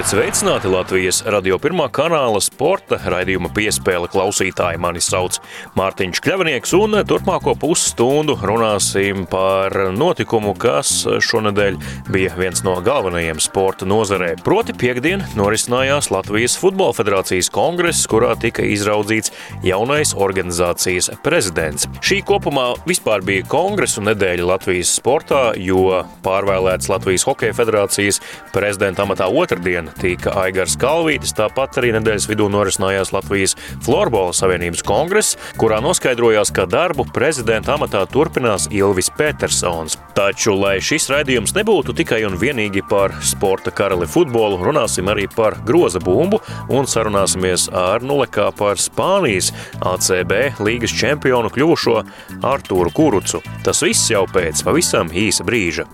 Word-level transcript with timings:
Esiet 0.00 0.14
sveicināti 0.16 0.68
Latvijas 0.72 1.18
radio 1.28 1.58
pirmā 1.60 1.90
kanāla 1.92 2.38
sporta 2.40 2.96
raidījuma 3.12 3.50
piespēle 3.52 4.08
klausītāji. 4.08 4.78
Mani 4.80 5.02
sauc 5.04 5.36
Mārtiņš 5.76 6.22
Kļavnieks, 6.24 6.72
un 6.78 6.96
turpmāko 7.04 7.52
pusstundu 7.60 8.38
runāsim 8.40 9.26
par 9.28 9.76
notikumu, 9.92 10.54
kas 10.56 11.02
šonadēļ 11.04 11.76
bija 12.14 12.32
viens 12.38 12.64
no 12.64 12.78
galvenajiem 12.80 13.42
sporta 13.44 13.84
nozarē. 13.84 14.30
Proti 14.40 14.72
piekdien 14.80 15.26
norisinājās 15.36 16.08
Latvijas 16.14 16.56
Futbola 16.62 16.96
federācijas 16.96 17.52
kongress, 17.52 18.08
kurā 18.08 18.32
tika 18.40 18.64
izraudzīts 18.64 19.34
jaunais 19.66 20.14
organizācijas 20.16 21.10
prezidents. 21.20 21.90
Šī 22.00 22.22
kopumā 22.24 22.70
vispār 22.88 23.20
bija 23.20 23.44
kongresu 23.52 24.00
nedēļa 24.08 24.48
Latvijas 24.54 24.96
sportā, 24.96 25.44
jo 25.60 26.00
pārvēlēts 26.24 26.88
Latvijas 26.88 27.28
Hokeja 27.28 27.60
federācijas 27.60 28.24
prezidenta 28.56 29.04
amatā 29.04 29.28
otrdien 29.28 29.89
tika 30.00 30.32
Aigars 30.42 30.76
Kalvītis, 30.80 31.34
tāpat 31.36 31.78
arī 31.80 31.92
nedēļas 31.96 32.26
vidū 32.30 32.48
norisinājās 32.52 33.12
Latvijas 33.14 33.56
Florbola 33.84 34.34
Savienības 34.36 34.84
kongress, 34.86 35.38
kurā 35.60 35.80
noskaidrojās, 35.84 36.52
ka 36.54 36.66
darbu 36.70 37.06
prezidenta 37.14 37.74
amatā 37.76 38.04
turpinās 38.10 38.68
Ilvis 38.74 39.10
Petersons. 39.16 39.98
Taču, 40.16 40.54
lai 40.58 40.76
šis 40.84 41.08
raidījums 41.12 41.54
nebūtu 41.56 41.94
tikai 41.96 42.22
un 42.28 42.38
vienīgi 42.40 42.84
par 42.90 43.14
sporta 43.24 43.72
karali 43.74 44.08
futbolu, 44.10 44.60
runāsim 44.64 45.10
arī 45.12 45.28
par 45.34 45.58
groza 45.66 46.02
bumbu 46.02 46.42
un 46.68 46.88
sarunāsimies 46.90 47.68
ar 47.76 48.04
nulekā 48.06 48.50
par 48.58 48.80
Spānijas 48.80 49.52
ACB 49.80 50.62
līgas 50.64 50.94
čempionu 50.96 51.52
kļuvušo 51.54 51.98
Artūru 52.50 52.94
Kurucu. 52.94 53.44
Tas 53.64 53.84
viss 53.86 54.10
jau 54.12 54.26
pēc 54.30 54.64
pavisam 54.66 55.12
īsa 55.14 55.46
brīža. 55.46 55.88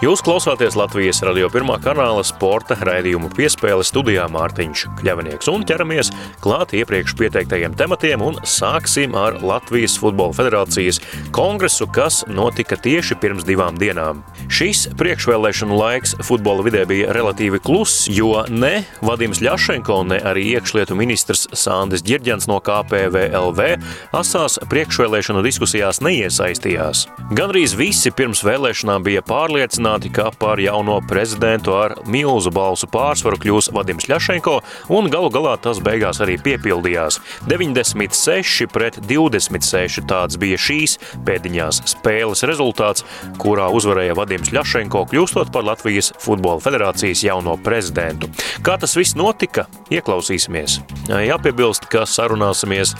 Jūs 0.00 0.22
klausāties 0.24 0.78
Latvijas 0.80 1.18
radio 1.28 1.50
pirmā 1.52 1.74
kanāla 1.84 2.22
sporta 2.24 2.72
raidījumu 2.88 3.28
piespēle 3.36 3.84
studijā 3.84 4.22
Mārtiņš 4.32 4.86
Kļavinieks 4.96 5.50
un 5.52 5.66
ķeramies 5.68 6.08
klāt 6.40 6.70
iepriekš 6.78 7.12
pieteiktajiem 7.18 7.74
tematiem 7.76 8.24
un 8.24 8.38
sāksim 8.48 9.12
ar 9.12 9.36
Latvijas 9.44 9.98
Futbola 10.00 10.32
federācijas 10.38 11.02
kongresu, 11.36 11.84
kas 11.92 12.22
notika 12.32 12.78
tieši 12.80 13.18
pirms 13.20 13.44
divām 13.44 13.76
dienām. 13.76 14.22
Šis 14.48 14.86
priekšvēlēšanu 14.96 15.76
laiks 15.76 16.16
futbola 16.24 16.64
vidē 16.64 16.86
bija 16.88 17.12
relatīvi 17.12 17.60
kluss, 17.60 18.08
jo 18.08 18.46
ne 18.48 18.86
Vadims 19.04 19.42
Ļašenko, 19.44 20.00
ne 20.14 20.22
arī 20.32 20.46
iekšlietu 20.54 20.96
ministrs 20.96 21.44
Sandis 21.52 22.06
Ģirģens 22.08 22.48
no 22.48 22.56
KPVLV 22.64 23.68
asās 24.16 24.56
priekšvēlēšanu 24.72 25.44
diskusijās 25.44 26.00
neiesaistījās. 26.08 27.04
Gandrīz 27.36 27.76
visi 27.76 28.16
pirms 28.16 28.40
vēlēšanām 28.48 29.04
bija 29.04 29.20
pārliecināti, 29.28 29.89
pārliecināti, 29.90 30.12
ka 30.12 30.30
par 30.38 30.58
jauno 30.60 31.00
prezidentu 31.08 31.74
ar 31.74 31.94
milzu 32.06 32.50
balsu 32.50 32.86
pārsvaru 32.86 33.38
kļūs 33.40 33.70
Vadims 33.72 34.08
Ļašenko, 34.08 34.60
un 34.88 35.10
galu 35.10 35.30
galā 35.30 35.56
tas 35.60 35.80
beigās 35.80 36.20
arī 36.20 36.38
piepildījās. 36.38 37.20
96 37.48 38.68
pret 38.70 38.98
26 39.08 40.06
tāds 40.06 40.38
bija 40.38 40.56
šīs 40.58 40.98
pēdiņās 41.26 41.82
spēles 41.86 42.44
rezultāts, 42.44 43.04
kurā 43.38 43.68
uzvarēja 43.70 44.14
Vadims 44.14 44.52
Ļašenko, 44.52 45.06
kļūstot 45.10 45.52
par 45.52 45.64
Latvijas 45.64 46.12
Futbola 46.18 46.60
federācijas 46.60 47.24
jauno 47.24 47.56
prezidentu. 47.58 48.30
Kā 48.62 48.78
tas 48.78 48.96
viss 48.96 49.16
notika? 49.16 49.66
Ieklausīsimies. 49.90 50.80
Jāpiebilst, 51.10 51.88
ka 51.90 52.04
sarunāsimies 52.06 52.94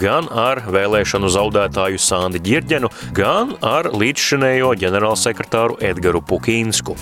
gan 0.00 0.28
ar 0.28 0.64
vēlēšanu 0.68 1.30
zaudētāju 1.32 2.00
Sandi 2.00 2.42
Ģirģenu, 2.44 2.90
gan 3.16 3.56
ar 3.64 3.92
līdzšinējo 3.94 4.74
ģenerālsekretāru 4.82 5.80
Edgaru 5.84 6.20
Pupu. 6.20 6.33
Pukīnsku. 6.34 6.96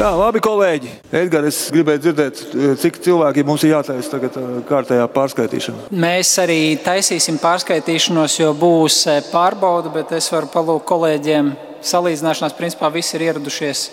Tā, 0.00 0.10
labi, 0.16 0.40
kolēģi. 0.44 0.90
Edgars, 1.12 1.56
es 1.64 1.72
gribēju 1.72 2.00
dzirdēt, 2.04 2.38
cik 2.80 3.00
cilvēki 3.04 3.44
mums 3.48 3.64
ir 3.64 3.74
jātaisa 3.74 4.12
tagad 4.14 4.36
kārtējā 4.68 5.06
pārskaitīšana. 5.12 5.88
Mēs 6.04 6.30
arī 6.40 6.60
taisīsim 6.80 7.40
pārskaitīšanos, 7.40 8.38
jo 8.40 8.52
būs 8.56 9.02
pārbauda, 9.28 9.92
bet 9.92 10.12
es 10.16 10.28
varu 10.32 10.48
palūgt 10.52 10.88
kolēģiem 10.88 11.52
salīdzināšanās. 11.92 12.56
Principā 12.56 12.92
visi 12.92 13.16
ir 13.16 13.26
ieradušies. 13.30 13.84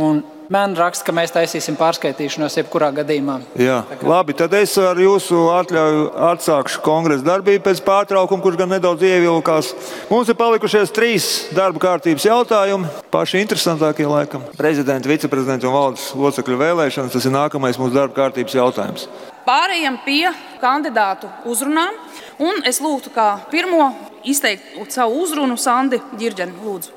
Un 0.00 0.20
Man 0.50 0.72
raksta, 0.74 1.04
ka 1.06 1.12
mēs 1.14 1.30
taisīsim 1.30 1.76
pārskaitīšanos 1.78 2.56
jebkurā 2.58 2.88
gadījumā. 2.96 3.36
Jā, 3.54 3.84
kā... 3.86 4.06
labi. 4.10 4.34
Tad 4.34 4.56
es 4.58 4.72
ar 4.82 4.98
jūsu 4.98 5.44
atļauju 5.54 6.08
atsākšu 6.26 6.80
kongresa 6.82 7.22
darbību 7.28 7.62
pēc 7.68 7.82
pārtraukuma, 7.86 8.42
kurš 8.42 8.58
gan 8.58 8.72
nedaudz 8.74 9.04
ievilkās. 9.06 9.68
Mums 10.10 10.32
ir 10.32 10.38
palikušies 10.40 10.90
trīs 10.96 11.28
darba 11.54 11.84
kārtības 11.84 12.26
jautājumi. 12.26 12.90
Paši 13.14 13.44
interesantākie, 13.44 14.08
laikam, 14.10 14.42
prezidenta, 14.58 15.12
viceprezidenta 15.12 15.70
un 15.70 15.76
valdes 15.76 16.08
locekļu 16.18 16.58
vēlēšanas. 16.64 17.14
Tas 17.14 17.30
ir 17.30 17.36
nākamais 17.38 17.78
mūsu 17.78 17.94
darba 18.00 18.18
kārtības 18.18 18.58
jautājums. 18.58 19.06
Pārējām 19.46 20.02
pie 20.02 20.34
kandidātu 20.58 21.30
uzrunām. 21.46 21.94
Un 22.42 22.66
es 22.66 22.82
lūgtu, 22.82 23.14
kā 23.14 23.36
pirmo 23.54 23.92
izteikt 24.26 24.74
savu 24.90 25.22
uzrunu 25.22 25.54
Sandi 25.54 26.02
Girģeni, 26.18 26.58
lūdzu, 26.66 26.90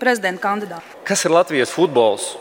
prezidenta 0.00 0.48
kandidātu. 0.48 1.00
Kas 1.04 1.28
ir 1.28 1.36
Latvijas 1.36 1.76
futbols? 1.76 2.32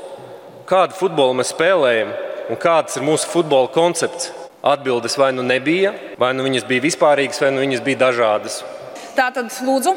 Kādu 0.67 0.97
futbolu 0.97 1.37
mēs 1.39 1.53
spēlējam 1.53 2.11
un 2.51 2.59
kāds 2.59 2.99
ir 2.99 3.05
mūsu 3.07 3.29
futbola 3.31 3.69
koncepts. 3.71 4.33
Atbildes 4.67 5.15
vai 5.19 5.29
nu 5.31 5.45
nebija, 5.45 5.93
vai 6.19 6.33
nu 6.35 6.43
viņas 6.43 6.65
bija 6.67 6.83
vispārīgas, 6.83 7.39
vai 7.39 7.53
nu 7.55 7.61
viņas 7.63 7.83
bija 7.85 8.01
dažādas. 8.07 8.59
Tā 9.15 9.29
tad 9.33 9.53
lūdzu. 9.63 9.93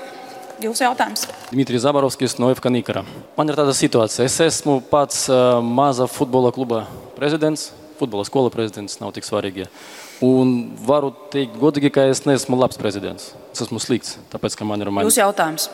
Jūsu 0.60 0.84
jautājums. 0.84 1.24
Dmitrijs 1.48 1.86
Zabarovskis 1.86 2.36
no 2.36 2.50
FK 2.52 2.70
Nikara. 2.74 3.02
Man 3.38 3.48
ir 3.48 3.56
tāda 3.56 3.72
situācija. 3.74 4.26
Es 4.28 4.36
esmu 4.44 4.76
pats 4.90 5.22
uh, 5.32 5.56
maza 5.64 6.04
futbola 6.04 6.50
kluba 6.52 6.82
prezidents, 7.16 7.70
futbola 7.96 8.26
skola 8.28 8.52
prezidents, 8.52 8.98
nav 9.00 9.14
tik 9.16 9.24
svarīgi. 9.24 9.70
Un 10.24 10.74
varu 10.84 11.14
teikt 11.32 11.56
godīgi, 11.58 11.90
ka 11.96 12.04
es 12.12 12.26
neesmu 12.28 12.60
labs 12.60 12.76
prezidents. 12.78 13.32
Es 13.54 13.64
esmu 13.64 13.80
slikts, 13.80 14.18
tāpēc, 14.34 14.58
ka 14.60 14.68
man 14.68 14.84
ir 14.84 14.92
mans. 14.92 15.08
Jūsu 15.08 15.24
jautājums. 15.24 15.70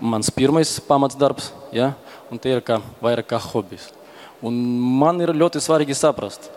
Mans 0.00 0.32
pirmais 0.34 0.72
pamats 0.88 1.20
darbs, 1.20 1.52
ja? 1.76 1.92
un 2.32 2.40
tie 2.40 2.56
ir 2.56 2.64
kā, 2.64 2.80
vairāk 3.04 3.28
kā 3.34 3.42
hobijs. 3.52 3.92
Un 4.44 4.56
man 5.00 5.20
ir 5.24 5.32
ļoti 5.32 5.62
svarīgi 5.64 5.96
saprast, 5.96 6.50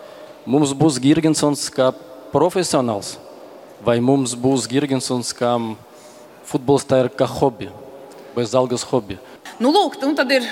mums 0.44 0.74
būs 0.76 1.00
Girgensons 1.00 1.68
kā 1.72 1.88
profesionāls, 2.34 3.16
vai 3.84 3.96
mums 4.04 4.34
būs 4.36 4.68
Girgensons 4.68 5.32
kā 5.36 5.54
futbols, 6.48 6.84
tā 6.84 7.04
ir 7.04 7.10
kā 7.16 7.28
hobija, 7.38 7.72
bez 8.36 8.52
algas 8.56 8.84
hobija. 8.90 9.22
Nu, 9.58 9.72
lūk, 9.74 9.96
un 10.06 10.12
tad 10.14 10.30
ir 10.30 10.44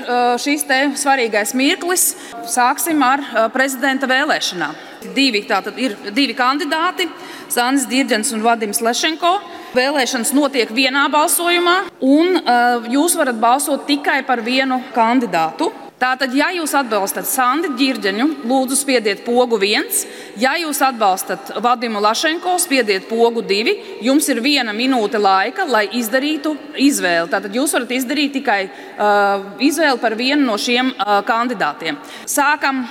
šīs 0.42 0.64
svarīgais 0.98 1.52
mirklis. 1.54 2.08
Sāksim 2.50 3.04
ar 3.06 3.22
prezidenta 3.54 4.08
vēlēšanām. 4.10 4.74
Divi, 5.14 5.44
tātad 5.46 5.76
ir 5.78 5.94
divi 6.10 6.34
kandidāti, 6.34 7.06
Sānis 7.52 7.86
Dirģents 7.86 8.32
un 8.34 8.42
Vadims 8.42 8.82
Lešenko. 8.82 9.36
Vēlēšanas 9.76 10.32
notiek 10.34 10.72
vienā 10.74 11.04
balsojumā, 11.12 11.76
un 12.02 12.40
uh, 12.40 12.88
jūs 12.90 13.14
varat 13.20 13.38
balsot 13.38 13.86
tikai 13.86 14.22
par 14.26 14.42
vienu 14.42 14.80
kandidātu. 14.96 15.70
Tātad, 15.96 16.34
ja 16.36 16.50
jūs 16.52 16.74
atbalstat 16.76 17.24
Sandi 17.24 17.70
Girģeņu, 17.78 18.26
lūdzu, 18.44 18.76
spiediet 18.76 19.22
pogu 19.24 19.56
viens. 19.56 20.02
Ja 20.36 20.52
jūs 20.60 20.82
atbalstat 20.84 21.54
Vadimu 21.64 22.02
Lašenko, 22.04 22.58
spiediet 22.60 23.06
pogu 23.08 23.40
divi. 23.40 23.72
Jums 24.04 24.28
ir 24.28 24.42
viena 24.44 24.74
minūte 24.76 25.16
laika, 25.16 25.64
lai 25.64 25.86
izdarītu 25.96 26.52
izvēli. 26.84 27.32
Tātad 27.32 27.56
jūs 27.56 27.72
varat 27.78 27.96
izdarīt 27.96 28.36
tikai 28.36 28.60
uh, 28.68 29.48
izvēli 29.64 30.02
par 30.04 30.18
vienu 30.20 30.44
no 30.50 30.60
šiem 30.60 30.92
uh, 30.92 31.16
kandidātiem. 31.24 31.96
Sākam 32.28 32.84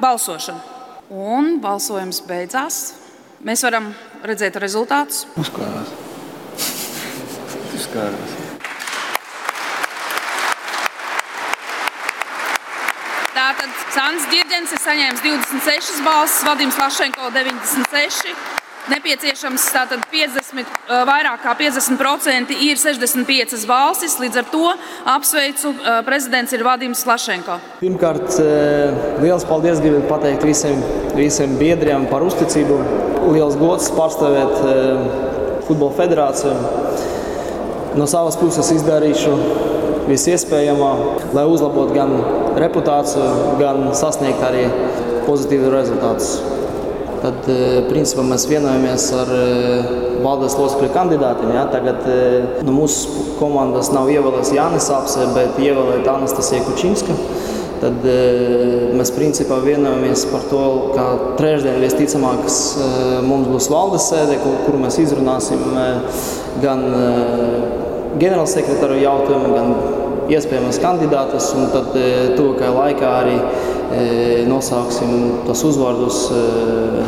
balsošanu. 0.00 0.64
Un 1.12 1.58
balsojums 1.60 2.24
beidzās. 2.24 2.82
Mēs 3.44 3.68
varam 3.68 3.92
redzēt 4.24 4.56
rezultātus. 4.56 5.26
Uzkārās. 5.36 5.96
Uzkārās. 7.76 8.47
Tātad 13.48 13.70
Sandis 13.94 14.26
Girģens 14.28 14.72
ir 14.76 14.80
saņēmis 14.82 15.22
26 15.24 16.02
balsis, 16.04 16.42
Vadims 16.44 16.76
Lašenko 16.76 17.30
96. 17.32 18.34
Nepieciešams 18.92 19.62
tātad 19.72 20.02
50, 20.12 20.68
vairāk 21.08 21.40
kā 21.46 21.54
50% 21.56 22.52
ir 22.66 22.76
65 22.76 23.64
balsis. 23.70 24.18
Līdz 24.20 24.40
ar 24.42 24.50
to 24.52 24.66
apsveicu 25.14 25.72
prezidents 26.04 26.52
ir 26.52 26.66
Vadims 26.66 27.06
Lašenko. 27.08 27.56
Pirmkārt, 27.80 28.36
liels 29.24 29.48
paldies 29.48 29.80
gribu 29.80 30.02
pateikt 30.12 30.44
visiem, 30.44 30.84
visiem 31.16 31.56
biedriem 31.56 32.04
par 32.12 32.26
uzticību. 32.28 32.76
Liels 33.32 33.56
gods 33.56 33.88
pārstāvēt 33.96 35.64
Futbola 35.70 35.96
federāciju. 36.02 36.52
No 37.96 38.04
savas 38.04 38.36
puses 38.36 38.68
izdarīšu 38.76 39.32
visu 40.08 40.32
iespējamo, 40.34 40.90
lai 41.36 41.44
uzlabotu 41.48 41.96
gan 41.96 42.14
reputāciju, 42.58 43.56
gan 43.60 43.90
sasniegt 43.96 44.42
arī 44.44 44.66
pozitīvu 45.28 45.72
rezultātus. 45.74 46.38
Tad, 47.18 47.48
principā, 47.88 48.22
mēs 48.22 48.44
vienojamies 48.46 49.08
ar 49.18 49.30
valdes 50.22 50.54
locekļu 50.54 50.90
kandidātiem. 50.94 51.50
Ja? 51.56 51.64
Tagad 51.72 52.06
nu, 52.62 52.74
mūsu 52.76 53.34
komandas 53.40 53.90
nav 53.94 54.10
ievēlēts 54.12 54.54
Jānis 54.54 54.86
Apse, 54.94 55.26
bet 55.34 55.58
ievēlēta 55.62 56.14
Anastasija 56.14 56.62
Kučinska. 56.68 57.16
Tad 57.78 58.06
mēs 58.98 59.12
principā 59.14 59.60
vienojamies 59.62 60.24
par 60.30 60.46
to, 60.50 60.62
ka 60.94 61.08
trešdien 61.38 61.82
visticamāk 61.82 62.46
mums 63.26 63.50
būs 63.50 63.68
valdes 63.70 64.08
sēde, 64.10 64.38
kur, 64.42 64.56
kur 64.64 64.78
mēs 64.82 64.98
izrunāsim 65.02 65.62
gan 66.62 66.86
ģenerālsekretāru 68.18 68.96
jautājumu, 69.02 69.52
gan 69.56 69.68
iespējamas 70.32 70.80
kandidātus. 70.82 71.52
Tad 71.74 71.92
tuvākajā 72.38 72.72
laikā 72.74 73.12
arī 73.22 73.36
nosauksim 74.48 75.44
tos 75.46 75.62
uzvārdus 75.68 76.24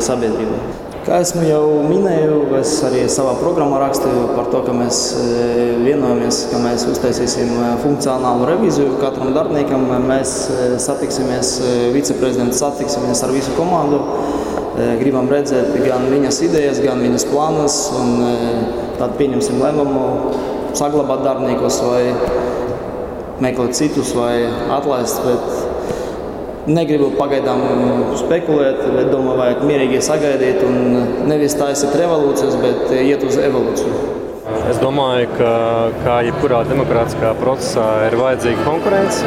sabiedrībai. 0.05 0.61
Kā 1.01 1.17
esmu 1.25 1.43
jau 1.49 1.65
minēju, 1.89 2.43
es 2.59 2.75
arī 2.85 3.07
savā 3.09 3.33
programmā 3.41 3.79
rakstīju 3.81 4.35
par 4.35 4.51
to, 4.53 4.61
ka 4.67 4.75
mēs 4.77 4.99
vienojamies, 5.81 6.43
ka 6.53 6.61
mēs 6.61 6.85
uztaisīsim 6.93 7.55
funkcionālu 7.81 8.45
revīziju 8.51 8.99
katram 9.01 9.33
darbiniekam. 9.35 9.89
Mēs 10.05 10.35
satiksimies, 10.85 11.55
viceprezidents 11.97 12.61
satiksimies 12.61 13.25
ar 13.25 13.33
visu 13.33 13.57
komandu. 13.57 14.03
Gribam 15.01 15.27
redzēt 15.33 15.73
gan 15.83 16.05
viņas 16.13 16.43
idejas, 16.47 16.85
gan 16.85 17.01
viņas 17.03 17.27
plānus, 17.33 17.81
un 17.97 18.09
tad 19.01 19.17
pieņemsim 19.19 19.57
lēmumu 19.61 20.05
saglabāt 20.79 21.25
darbiniekus 21.27 21.81
vai 21.85 22.03
meklēt 23.41 23.77
citus 23.79 24.15
vai 24.17 24.35
atlaist. 24.77 25.23
Bet 25.27 25.71
Negribu 26.71 27.09
pagaidām 27.17 27.63
spekulēt, 28.21 28.83
bet 28.93 29.09
domāju, 29.09 29.39
vajag 29.41 29.63
mierīgi 29.65 30.03
sagaidīt 30.05 30.61
un 30.67 30.75
nevis 31.31 31.57
taisīt 31.57 31.97
revolūcijas, 31.97 32.59
bet 32.61 32.93
iet 33.01 33.25
uz 33.25 33.39
evolūciju. 33.41 34.19
Es 34.71 34.79
domāju, 34.83 35.31
ka 35.39 35.53
kā 36.05 36.19
jebkurā 36.27 36.61
demokrātiskā 36.69 37.33
procesā 37.41 37.87
ir 38.11 38.19
vajadzīga 38.21 38.67
konkurence. 38.67 39.25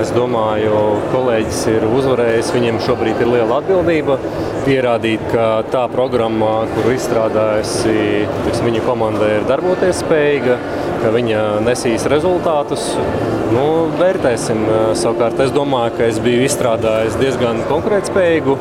Es 0.00 0.10
domāju, 0.16 0.74
ka 1.04 1.12
kolēģis 1.14 1.60
ir 1.72 1.86
uzvarējis. 1.88 2.52
Viņam 2.56 2.82
šobrīd 2.84 3.22
ir 3.24 3.30
liela 3.30 3.60
atbildība 3.62 4.18
pierādīt, 4.64 5.22
ka 5.32 5.64
tā 5.72 5.84
programma, 5.92 6.64
kuru 6.72 6.94
izstrādājusi 6.96 8.24
viņa 8.64 8.82
komanda, 8.86 9.28
ir 9.36 9.46
darboties 9.48 10.00
spējīga, 10.02 10.56
ka 11.02 11.12
viņa 11.14 11.42
nesīs 11.66 12.06
rezultātus. 12.10 12.86
Nu, 13.54 13.64
vērtēsim. 14.00 14.64
Savukārt, 14.98 15.38
es 15.44 15.52
domāju, 15.54 15.94
ka 15.98 16.08
es 16.08 16.18
biju 16.22 16.46
izstrādājis 16.46 17.18
diezgan 17.20 17.60
konkurētspējīgu 17.68 18.56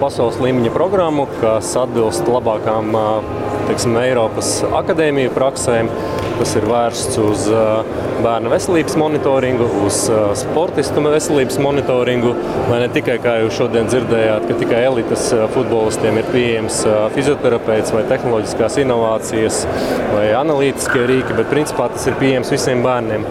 pasaules 0.00 0.40
līmeņa 0.42 0.72
programmu, 0.74 1.28
kas 1.42 1.74
atbilst 1.78 2.26
labākām 2.30 2.96
teiksim, 3.68 3.96
Eiropas 4.02 4.56
akadēmiju 4.82 5.34
praksēm. 5.36 5.92
Tas 6.42 6.56
ir 6.58 6.64
vērsts 6.66 7.18
uz 7.22 7.42
bērnu 8.24 8.50
veselības 8.50 8.96
monitoringu, 8.98 9.68
uz 9.86 9.98
sportistu 10.40 11.04
veselības 11.04 11.60
monitoringu. 11.62 12.32
Lai 12.66 12.80
ne 12.82 12.88
tikai, 12.90 13.14
kā 13.22 13.36
jūs 13.44 13.60
šodien 13.60 13.86
dzirdējāt, 13.86 14.48
ka 14.48 14.56
tikai 14.58 14.80
elites 14.88 15.28
futbolistiem 15.54 16.18
ir 16.18 16.26
pieejams 16.34 16.80
fizioterapeits 17.14 17.94
vai 17.94 18.02
tehnoloģiskās 18.10 18.80
inovācijas 18.82 19.62
vai 20.16 20.26
analītiskie 20.40 21.06
rīki, 21.12 21.38
bet 21.38 21.52
principā 21.52 21.86
tas 21.94 22.10
ir 22.10 22.18
pieejams 22.18 22.50
visiem 22.50 22.82
bērniem. 22.82 23.28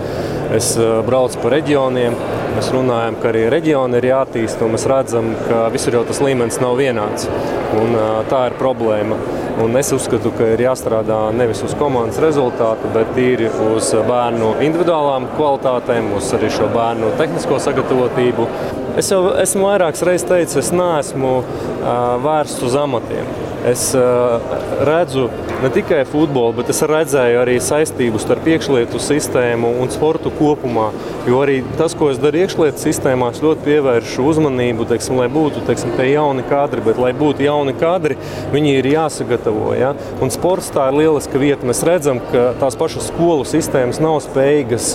Es 0.55 0.71
braucu 0.79 1.43
pa 1.43 1.51
reģioniem, 1.57 2.15
mēs 2.55 2.71
runājam, 2.71 3.19
ka 3.19 3.33
arī 3.35 3.43
reģioni 3.51 3.99
ir 3.99 4.11
jāattīst, 4.13 4.63
un 4.63 4.77
mēs 4.77 4.87
redzam, 4.87 5.33
ka 5.51 5.65
visur 5.75 5.99
jau 5.99 6.07
tas 6.07 6.23
līmenis 6.23 6.63
nav 6.63 6.79
vienāds. 6.79 7.27
Un, 7.75 7.95
tā 8.31 8.45
ir 8.47 8.59
problēma. 8.59 9.19
Un 9.61 9.77
es 9.77 9.91
uzskatu, 9.93 10.31
ka 10.33 10.45
ir 10.55 10.63
jāstrādā 10.63 11.17
nevis 11.37 11.59
uz 11.61 11.75
komandas 11.77 12.17
rezultātu, 12.23 12.89
bet 12.95 13.11
tīri 13.13 13.45
uz 13.67 13.91
bērnu 14.07 14.55
individuālām 14.65 15.27
kvalitātēm, 15.35 16.09
uz 16.17 16.31
arī 16.33 16.49
šo 16.55 16.69
bērnu 16.73 17.11
tehnisko 17.19 17.59
sagatavotību. 17.61 18.47
Es 18.97 19.11
jau 19.13 19.21
esmu 19.43 19.67
vairākas 19.69 20.01
reizes 20.07 20.25
teicis, 20.31 20.57
es 20.63 20.73
neesmu 20.73 21.35
vērsts 22.25 22.65
uz 22.65 22.79
amatiem. 22.87 23.29
Es 23.67 23.91
uh, 23.93 24.41
redzu 24.87 25.27
ne 25.61 25.69
tikai 25.69 26.01
futbolu, 26.09 26.55
bet 26.57 26.71
es 26.73 26.81
redzēju 26.89 27.41
arī 27.43 27.59
saistību 27.61 28.17
starp 28.21 28.47
iekšlietu 28.49 28.97
sistēmu 28.97 29.75
un 29.83 29.91
sportu 29.93 30.31
kopumā. 30.33 30.87
Jo 31.29 31.43
arī 31.43 31.59
tas, 31.77 31.93
ko 31.97 32.09
es 32.09 32.17
daru 32.17 32.41
iekšlietu 32.41 32.81
sistēmā, 32.81 33.29
es 33.29 33.43
ļoti 33.43 33.61
pievēršu 33.67 34.25
uzmanību, 34.25 34.87
teiksim, 34.89 35.19
lai 35.21 35.27
būtu 35.29 35.61
teiksim, 35.67 35.93
tie 35.93 36.07
jauni 36.15 36.41
kadri, 36.49 36.81
bet 36.81 36.97
lai 37.01 37.11
būtu 37.17 37.45
jauni 37.45 37.75
kadri, 37.77 38.17
viņi 38.49 38.73
ir 38.79 38.89
jāsagatavo. 38.95 39.75
Ja? 39.77 39.91
Un 40.25 40.33
sports 40.33 40.71
tā 40.73 40.87
ir 40.89 40.97
lieliska 41.03 41.41
vieta. 41.41 41.67
Mēs 41.69 41.83
redzam, 41.85 42.23
ka 42.31 42.55
tās 42.63 42.79
pašas 42.79 43.11
skolu 43.11 43.45
sistēmas 43.45 44.01
nav 44.01 44.17
spējīgas 44.25 44.89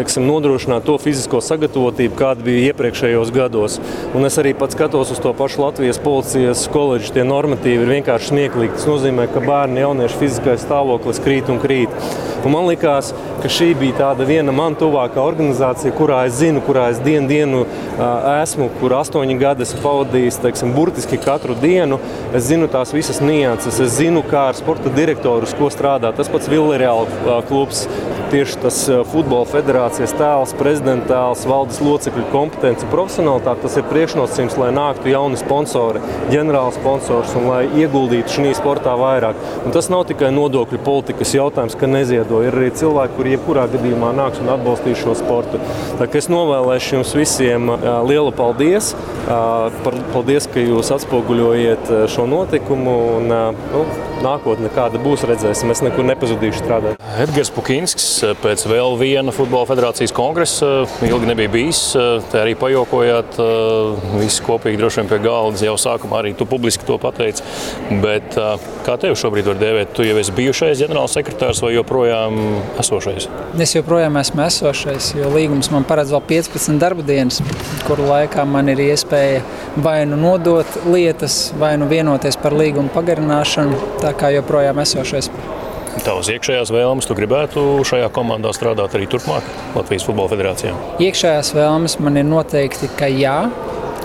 teiksim, 0.00 0.24
nodrošināt 0.30 0.88
to 0.88 0.96
fizisko 1.02 1.42
sagatavotību, 1.44 2.16
kāda 2.16 2.48
bija 2.48 2.72
iepriekšējos 2.72 3.34
gados. 3.36 3.76
Un 4.16 4.24
es 4.24 4.40
arī 4.40 4.54
pats 4.56 4.78
skatos 4.78 5.12
uz 5.12 5.20
to 5.20 5.36
pašu 5.36 5.66
Latvijas 5.66 6.00
policijas 6.00 6.64
koledžu. 6.72 7.12
Tie 7.18 7.28
normatīvi 7.58 7.82
ir 7.82 7.90
vienkārši 7.90 8.30
smieklīgi. 8.30 8.76
Tas 8.76 8.86
nozīmē, 8.86 9.26
ka 9.32 9.40
bērnu 9.42 9.80
jauniešu 9.82 10.18
fiziskais 10.20 10.62
stāvoklis 10.62 11.18
krīt 11.20 11.48
un 11.50 11.58
krīt. 11.58 11.90
Un 12.46 12.52
man 12.54 12.68
liekas, 12.68 13.12
ka 13.42 13.48
šī 13.50 13.74
bija 13.74 13.96
tāda 13.98 14.24
viena 14.24 14.52
man 14.54 14.76
tuvākā 14.78 15.18
organizācija, 15.18 15.92
kurā 15.92 16.24
es 16.28 16.38
zinu, 16.38 16.62
kurā 16.62 16.88
es 16.92 17.00
dienu, 17.02 17.26
dienu 17.28 17.64
esmu, 18.42 18.70
kur 18.78 18.94
astoņi 19.00 19.38
gadi 19.40 19.66
esmu 19.66 19.82
pavadījis, 19.82 20.38
teiksim, 20.44 20.72
burtiski 20.72 21.18
katru 21.18 21.56
dienu. 21.58 21.98
Es 22.32 22.46
zinu 22.46 22.68
tās 22.70 22.94
visas 22.94 23.18
nianses, 23.20 23.80
es 23.82 23.98
zinu, 23.98 24.22
kā 24.22 24.48
ar 24.52 24.58
sporta 24.58 24.92
direktoru, 24.94 25.50
ko 25.58 25.70
strādā. 25.74 26.14
Tas 26.14 26.30
pats 26.30 26.48
Vilnius 26.48 27.10
klubs, 27.50 27.86
tieši 28.32 28.58
tas 28.62 28.78
uh, 28.90 29.00
futbola 29.08 29.46
federācijas 29.48 30.12
tēls, 30.18 30.54
prezidenta 30.58 31.12
tēls, 31.12 31.44
valdes 31.48 31.80
locekļu 31.84 32.24
kompetence, 32.32 32.86
profesionālitāte. 32.92 33.64
Tas 33.64 33.78
ir 33.80 33.86
priekšnosacījums, 33.90 34.58
lai 34.60 34.70
nāktu 34.76 35.12
jauni 35.12 35.38
sponsori, 35.40 36.02
ģenerāli 36.32 36.76
sponsors 36.76 37.34
un 37.38 37.48
lai 37.50 37.62
ieguldītu 37.80 38.36
šajā 38.36 38.56
sportā 38.58 38.94
vairāk. 38.98 39.40
Un 39.64 39.74
tas 39.74 39.90
nav 39.92 40.04
tikai 40.10 40.30
nodokļu 40.34 40.80
politikas 40.86 41.34
jautājums, 41.36 41.76
ka 41.78 41.90
neziedo. 41.90 42.42
Ir 42.46 42.56
arī 42.56 42.70
cilvēki, 42.78 43.16
kuri 43.18 43.34
jebkurā 43.36 43.66
gadījumā 43.72 44.12
nāks 44.16 44.42
un 44.42 44.52
atbalstīs 44.54 45.00
šo 45.02 45.16
sportu. 45.18 45.60
Tā, 46.00 46.08
es 46.18 46.30
novēlēšu 46.32 46.98
jums 46.98 47.14
visiem 47.18 47.72
lielu 48.08 48.34
paldies. 48.36 48.94
Paldies, 49.28 50.48
ka 50.52 50.62
jūs 50.62 50.92
atspoguļojat 50.96 51.92
šo 52.12 52.28
notikumu. 52.30 52.96
Un, 53.18 53.32
nu, 53.72 53.84
nākotne, 54.24 54.70
kāda 54.74 55.00
būs, 55.02 55.24
redzēsim. 55.28 55.70
Es 55.72 55.82
nekur 55.84 56.06
nepazudīšu 56.08 56.62
strādāt. 56.62 57.02
Edgars 57.22 57.50
Pukinskis 57.54 58.36
pēc 58.42 58.64
vēl 58.70 58.96
viena 59.00 59.34
futbola 59.34 59.66
federācijas 59.68 60.14
kongresa 60.14 60.84
ilgi 61.06 61.30
nebija 61.30 61.52
bijis. 61.52 61.80
Te 62.32 62.40
arī 62.40 62.54
pajokojāt 62.58 63.38
visi 64.18 64.44
kopīgi 64.46 64.80
droši 64.80 65.02
vien 65.02 65.10
pie 65.12 65.20
galda. 65.24 65.64
Jau 65.68 65.76
sākumā 65.80 66.22
arī 66.22 66.34
tu 66.38 66.46
publiski 66.48 66.86
to 66.88 66.98
pateici. 67.02 67.44
Bet 68.02 68.36
kā 68.86 68.96
tev 69.00 69.16
šobrīd 69.18 69.50
var 69.50 69.60
dēvēt? 69.60 69.94
Tu 69.96 70.06
jau 70.06 70.18
esi 70.20 70.34
bijušais 70.36 70.78
ģenerālsekretārs 70.82 71.62
vai 71.64 71.74
joprojām 71.74 72.38
esošais? 72.82 73.28
Es 73.58 73.74
joprojām 73.76 74.18
esmu 74.20 74.44
esošais, 74.46 75.12
jo 75.18 75.32
līgums 75.34 75.72
man 75.74 75.86
paredz 75.88 76.12
vēl 76.14 76.22
15 76.30 76.78
darba 76.82 77.04
dienas, 77.06 77.40
kuru 77.86 78.08
laikā 78.08 78.44
man 78.48 78.70
ir 78.72 78.80
iespēja 78.88 79.42
vai 79.82 80.00
nu 80.08 80.18
nodot 80.20 80.78
lietas, 80.88 81.52
vai 81.58 81.74
nu 81.80 81.88
vienoties 81.90 82.38
par 82.40 82.56
līgumu 82.56 82.92
pagarināšanu 82.94 83.78
tā 84.02 84.07
kā 84.16 84.32
joprojām 84.36 84.80
esošais. 84.84 85.30
Tavas 86.04 86.28
iekšējās 86.30 86.70
vēlmes, 86.70 87.08
tu 87.08 87.16
gribētu 87.18 87.62
šajā 87.88 88.10
komandā 88.14 88.52
strādāt 88.54 88.94
arī 88.94 89.08
turpmāk 89.10 89.46
Latvijas 89.74 90.06
Futbola 90.06 90.30
Federācijā? 90.30 90.74
Iekšējās 91.02 91.52
vēlmes 91.56 91.98
man 92.04 92.20
ir 92.20 92.28
noteikti, 92.28 92.90
ka 92.98 93.08
jā. 93.10 93.40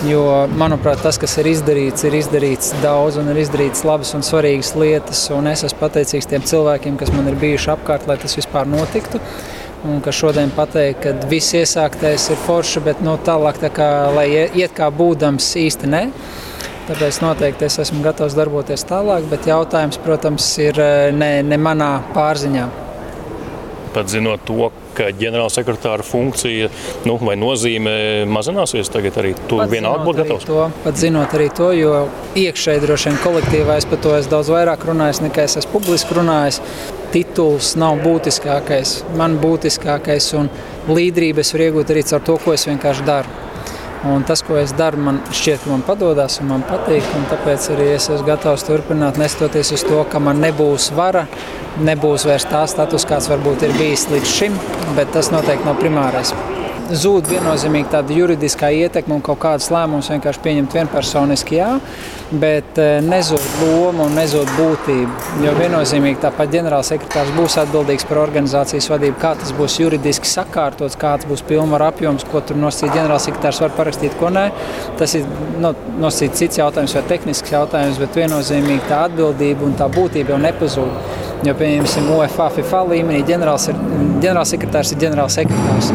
Jo, 0.04 0.24
manuprāt, 0.60 1.00
tas, 1.06 1.20
kas 1.22 1.38
ir 1.40 1.48
izdarīts, 1.54 2.04
ir 2.08 2.16
izdarīts 2.18 2.74
daudz 2.84 3.20
un 3.22 3.30
ir 3.32 3.38
izdarīts 3.44 3.86
labas 3.88 4.12
un 4.18 4.26
svarīgas 4.26 4.74
lietas. 4.80 5.22
Un 5.32 5.48
es 5.52 5.64
esmu 5.64 5.80
pateicīgs 5.80 6.28
tiem 6.32 6.44
cilvēkiem, 6.50 6.98
kas 7.00 7.14
man 7.16 7.30
ir 7.32 7.38
bijuši 7.40 7.72
apkārt, 7.76 8.10
lai 8.10 8.18
tas 8.20 8.36
vispār 8.36 8.68
notiktu. 8.68 9.22
Un 9.88 10.02
ka 10.04 10.12
šodien 10.16 10.52
pateikt, 10.56 11.06
ka 11.06 11.30
viss 11.32 11.56
iesāktais 11.60 12.26
ir 12.32 12.42
forši, 12.48 12.84
bet 12.84 13.04
no 13.04 13.18
nu, 13.18 13.22
tālāk, 13.24 13.62
tā 13.62 13.70
kā, 13.72 13.90
lai 14.16 14.28
iet 14.34 14.76
kā 14.76 14.90
būdams, 14.92 15.54
īsti 15.60 15.92
ne. 15.92 16.04
Tāpēc 16.84 17.22
noteikti 17.24 17.64
es 17.70 17.78
esmu 17.80 18.02
gatavs 18.04 18.34
darboties 18.36 18.84
tālāk, 18.90 19.24
bet 19.32 19.46
jautājums, 19.48 20.00
protams, 20.04 20.48
ir 20.60 20.80
eh, 20.84 21.12
ne, 21.16 21.38
ne 21.48 21.60
manā 21.60 21.94
pārziņā. 22.16 22.66
Pat 23.94 24.10
zinot 24.10 24.42
to, 24.44 24.68
ka 24.98 25.12
ģenerālsekretāra 25.16 26.04
funkcija 26.04 26.68
nu, 27.08 27.16
vai 27.22 27.36
nozīme 27.40 27.94
mazināsies, 28.30 28.90
tagad 28.92 29.20
arī 29.22 29.32
tu 29.50 29.62
vienalga 29.70 30.04
būtu 30.04 30.24
gatavs. 30.24 30.48
To, 30.50 30.66
pat 30.84 31.00
zinot 31.00 31.36
arī 31.38 31.48
to, 31.56 31.70
jo 31.78 31.94
iekšēji 32.42 32.84
droši 32.84 33.12
vien 33.12 33.22
kolektīvā 33.24 33.78
es 33.80 33.88
par 33.88 34.02
to 34.04 34.18
esmu 34.18 34.34
daudz 34.34 34.52
vairāk 34.52 34.84
runājis 34.90 35.24
nekā 35.24 35.48
es 35.48 35.58
esmu 35.62 35.78
publiski 35.78 36.20
runājis. 36.20 36.60
tituls 37.14 37.76
nav 37.78 38.00
būtiskākais. 38.02 39.04
Man 39.16 39.38
būtiskākais 39.38 40.32
un 40.40 40.50
līderības 40.90 41.54
var 41.54 41.68
iegūt 41.68 41.94
arī 41.94 42.04
caur 42.10 42.24
to, 42.26 42.40
ko 42.42 42.54
es 42.58 42.66
vienkārši 42.66 43.06
daru. 43.06 43.43
Un 44.04 44.26
tas, 44.28 44.42
ko 44.44 44.58
es 44.60 44.74
daru, 44.76 45.00
man 45.00 45.22
šķiet, 45.32 45.62
ka 45.64 45.72
man 45.72 45.84
padodas 45.88 46.42
un 46.44 46.50
man 46.52 46.66
patīk. 46.68 47.06
Tāpēc 47.32 47.70
arī 47.72 47.86
es 47.94 48.10
esmu 48.12 48.28
gatavs 48.28 48.66
turpināt, 48.68 49.20
nestoties 49.22 49.72
uz 49.78 49.86
to, 49.88 50.02
ka 50.12 50.20
man 50.20 50.44
nebūs 50.44 50.90
vara, 50.98 51.24
nebūs 51.80 52.28
vairs 52.28 52.50
tā 52.52 52.66
status, 52.68 53.08
kāds 53.08 53.32
varbūt 53.32 53.64
ir 53.64 53.78
bijis 53.80 54.10
līdz 54.12 54.36
šim, 54.40 54.60
bet 55.00 55.16
tas 55.16 55.32
noteikti 55.32 55.70
nav 55.70 55.80
primārais 55.80 56.36
zūd 56.92 57.30
viennozīmīgi 57.32 57.92
tāda 57.94 58.16
juridiskā 58.16 58.70
ietekme 58.76 59.16
un 59.18 59.24
kaut 59.24 59.40
kādas 59.44 59.70
lēmumus 59.74 60.10
vienkārši 60.12 60.42
pieņemt 60.44 60.76
vienpersoniski, 60.78 61.58
jā, 61.62 61.70
bet 62.42 62.80
eh, 62.82 62.98
nezūd 63.06 63.46
loma 63.62 64.08
un 64.08 64.16
nezūd 64.18 64.50
būtība. 64.58 65.32
Jo 65.44 65.54
viennozīmīgi 65.58 66.22
tāpat 66.24 66.52
ģenerālsekretārs 66.54 67.34
būs 67.38 67.58
atbildīgs 67.62 68.08
par 68.10 68.22
organizācijas 68.24 68.90
vadību, 68.92 69.18
kā 69.22 69.34
tas 69.40 69.54
būs 69.58 69.78
juridiski 69.82 70.30
sakārtots, 70.30 70.98
kāds 71.00 71.28
būs 71.30 71.46
pilnvaru 71.50 71.88
apjoms, 71.90 72.26
ko 72.30 72.42
tur 72.42 72.60
nosacīt 72.62 72.96
ģenerālsekretārs 72.96 73.62
var 73.66 73.76
parakstīt, 73.78 74.18
ko 74.20 74.32
nē. 74.34 74.48
Tas 75.00 75.16
ir 75.20 75.28
no, 75.64 75.74
nosacīt 76.02 76.40
cits 76.40 76.62
jautājums 76.62 76.96
vai 76.98 77.06
tehnisks 77.14 77.54
jautājums, 77.54 78.02
bet 78.02 78.20
viennozīmīgi 78.24 78.90
tā 78.90 79.06
atbildība 79.10 79.68
un 79.68 79.78
tā 79.80 79.90
būtība 79.94 80.36
jau 80.36 80.42
nepazūd. 80.48 81.22
Jo, 81.44 81.58
pieņemsim, 81.60 82.08
UEFA, 82.16 82.48
FIFA 82.56 82.86
līmenī 82.94 83.24
ģenerālsekretārs 83.28 84.94
ir 84.96 85.02
ģenerālsekretārs 85.04 85.92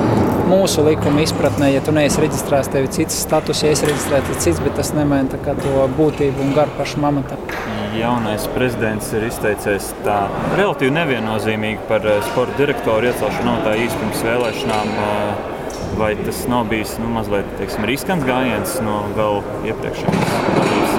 mūsu 0.49 0.85
likuma 0.87 1.23
izpratnē, 1.25 1.71
ja 1.75 1.83
tu 1.85 1.93
neesi 1.95 2.23
reģistrēts, 2.23 2.71
tev 2.73 2.87
ir 2.87 2.93
cits 2.95 3.21
status, 3.25 3.63
ja 3.65 3.73
es 3.75 3.85
reģistrēts, 3.85 4.33
ir 4.33 4.43
cits, 4.47 4.63
bet 4.65 4.77
tas 4.81 4.95
nemaina 4.97 5.41
to 5.63 5.89
būtību 5.99 6.45
un 6.47 6.55
garu 6.57 6.77
pašam 6.79 7.09
amatam. 7.09 7.48
Jaunais 7.99 8.45
prezidents 8.55 9.09
ir 9.17 9.25
izteicies 9.27 9.91
tā 10.05 10.19
relatīvi 10.59 10.93
neviennozīmīgi 10.95 11.89
par 11.91 12.07
eh, 12.07 12.21
sporta 12.31 12.55
direktoru 12.61 13.11
iecelšanu 13.11 13.49
no 13.49 13.57
tā 13.65 13.75
īsti 13.81 14.03
pirms 14.03 14.25
vēlēšanām. 14.29 14.93
Eh, 15.07 15.55
vai 15.99 16.13
tas 16.21 16.45
nav 16.51 16.69
bijis 16.71 16.95
nu, 17.03 17.09
mazliet 17.11 17.49
teiksim, 17.59 17.89
riskants 17.89 18.27
gājiens 18.29 18.79
no 18.87 19.01
vēl 19.19 19.43
iepriekšējās 19.73 20.39
vadības? 20.61 20.99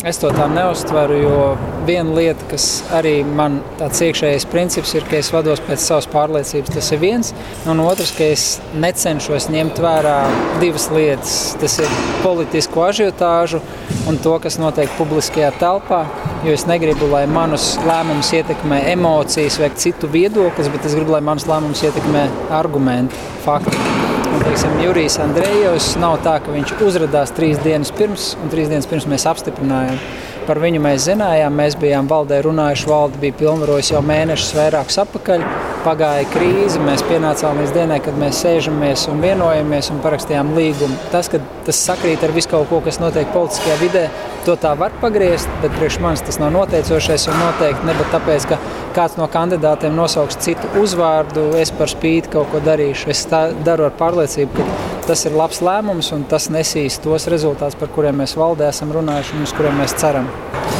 Es 0.00 0.16
to 0.16 0.30
tā 0.32 0.46
neuztveru, 0.48 1.16
jo 1.20 1.40
viena 1.84 2.14
lieta, 2.16 2.46
kas 2.48 2.64
arī 2.96 3.18
man 3.20 3.58
tāds 3.76 4.00
iekšējais 4.06 4.46
princips 4.48 4.94
ir, 4.96 5.04
ka 5.04 5.18
es 5.18 5.28
vados 5.28 5.60
pēc 5.66 5.82
savas 5.84 6.08
pārliecības, 6.08 6.72
tas 6.72 6.88
ir 6.96 7.02
viens. 7.02 7.34
Un 7.68 7.82
otrs, 7.84 8.14
ka 8.16 8.30
es 8.32 8.46
necenšos 8.80 9.50
ņemt 9.52 9.82
vērā 9.84 10.16
divas 10.62 10.88
lietas. 10.94 11.36
Tas 11.60 11.76
ir 11.84 11.92
politisko 12.24 12.86
ažiotāžu 12.88 13.60
un 14.08 14.16
to, 14.24 14.38
kas 14.40 14.56
notiek 14.62 14.88
publiskajā 14.96 15.52
telpā. 15.60 16.06
Jo 16.48 16.56
es 16.56 16.64
negribu, 16.64 17.10
lai 17.12 17.26
manus 17.28 17.74
lēmumus 17.84 18.32
ietekmē 18.40 18.86
emocijas 18.94 19.60
vai 19.60 19.68
citu 19.76 20.08
viedoklis, 20.08 20.72
bet 20.72 20.88
es 20.88 20.96
gribu, 20.96 21.12
lai 21.12 21.20
manus 21.28 21.44
lēmumus 21.50 21.84
ietekmē 21.90 22.24
argumenti, 22.62 23.28
fakti 23.44 23.99
teiksim, 24.44 24.76
Jurijs 24.84 25.18
Andrejevs 25.20 25.94
nav 26.00 26.18
tā, 26.24 26.36
ka 26.42 26.52
viņš 26.54 26.72
uzrādījās 26.86 27.32
trīs 27.36 27.60
dienas 27.64 27.90
pirms, 27.96 28.34
un 28.40 28.52
trīs 28.52 28.70
dienas 28.70 28.88
pirms 28.90 29.06
mēs 29.10 29.26
apstiprinājām. 29.30 29.98
Par 30.46 30.60
viņu 30.62 30.80
mēs 30.82 31.04
zinājām, 31.08 31.54
mēs 31.60 31.76
bijām 31.80 32.08
valdē 32.10 32.40
runājuši, 32.46 32.88
valde 32.90 33.20
bija 33.22 33.36
pilnvarojusi 33.42 33.94
jau 33.94 34.02
mēnešus 34.06 34.56
vairākus 34.56 34.98
atpakaļ. 35.04 35.44
Pagāja 35.80 36.26
krīze, 36.28 36.76
mēs 36.84 37.00
pienācām 37.08 37.56
līdz 37.62 37.70
dienai, 37.72 37.96
kad 38.04 38.16
mēs 38.20 38.42
sēžamies 38.44 39.06
un 39.08 39.22
vienojamies 39.24 39.88
un 39.94 40.02
parakstījām 40.04 40.50
līgumu. 40.52 40.98
Tas, 41.12 41.30
ka 41.32 41.40
tas 41.64 41.80
sakrīt 41.86 42.20
ar 42.26 42.34
visu 42.36 42.50
kaut 42.52 42.68
ko, 42.68 42.82
kas 42.84 43.00
notiek 43.00 43.30
politiskajā 43.32 43.78
vidē, 43.80 44.02
to 44.44 44.58
tā 44.60 44.74
var 44.76 44.92
pagriezt, 45.00 45.48
bet 45.62 45.72
priekš 45.78 45.96
manis 46.04 46.24
tas 46.26 46.36
nav 46.42 46.52
noteicošais 46.58 47.24
un 47.32 47.40
noteikti 47.40 47.88
ne 47.88 47.96
tāpēc, 48.12 48.48
ka 48.50 48.60
kāds 48.96 49.16
no 49.16 49.28
kandidātiem 49.32 49.96
nosauks 49.96 50.36
citu 50.44 50.68
uzvārdu, 50.82 51.50
es 51.60 51.72
par 51.72 51.88
spīti 51.88 52.34
kaut 52.36 52.52
ko 52.52 52.60
darīšu. 52.64 53.08
Es 53.14 53.24
daru 53.30 53.88
ar 53.88 53.96
pārliecību, 53.96 54.60
ka 54.60 54.99
tas 55.10 55.24
ir 55.26 55.34
labs 55.34 55.58
lēmums 55.64 56.12
un 56.14 56.22
tas 56.30 56.44
nesīs 56.54 57.00
tos 57.02 57.24
rezultātus, 57.32 57.74
par 57.80 57.90
kuriem 57.90 58.20
mēs 58.22 58.36
valdē 58.38 58.68
esam 58.70 58.92
runājuši 58.94 59.34
un 59.34 59.42
uz 59.42 59.54
kuriem 59.58 59.80
mēs 59.82 59.96
ceram. 59.98 60.28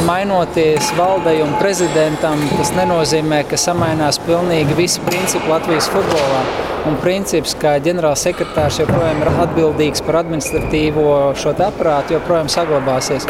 Mainoties 0.07 0.93
valdei 0.95 1.41
un 1.43 1.51
prezidentam, 1.59 2.39
tas 2.55 2.71
nenozīmē, 2.77 3.41
ka 3.49 3.59
samainās 3.59 4.21
pilnīgi 4.23 4.77
visi 4.77 5.03
principi 5.03 5.51
Latvijas 5.51 5.89
futbolā. 5.91 6.45
Un 6.87 6.95
princips, 7.03 7.57
ka 7.61 7.75
ģenerālsekretārs 7.83 8.79
joprojām 8.81 9.19
ir 9.21 9.33
atbildīgs 9.43 10.01
par 10.07 10.21
administratīvo 10.23 11.11
šo 11.37 11.51
aparātu, 11.67 12.15
joprojām 12.15 12.49
saglabāsies. 12.49 13.27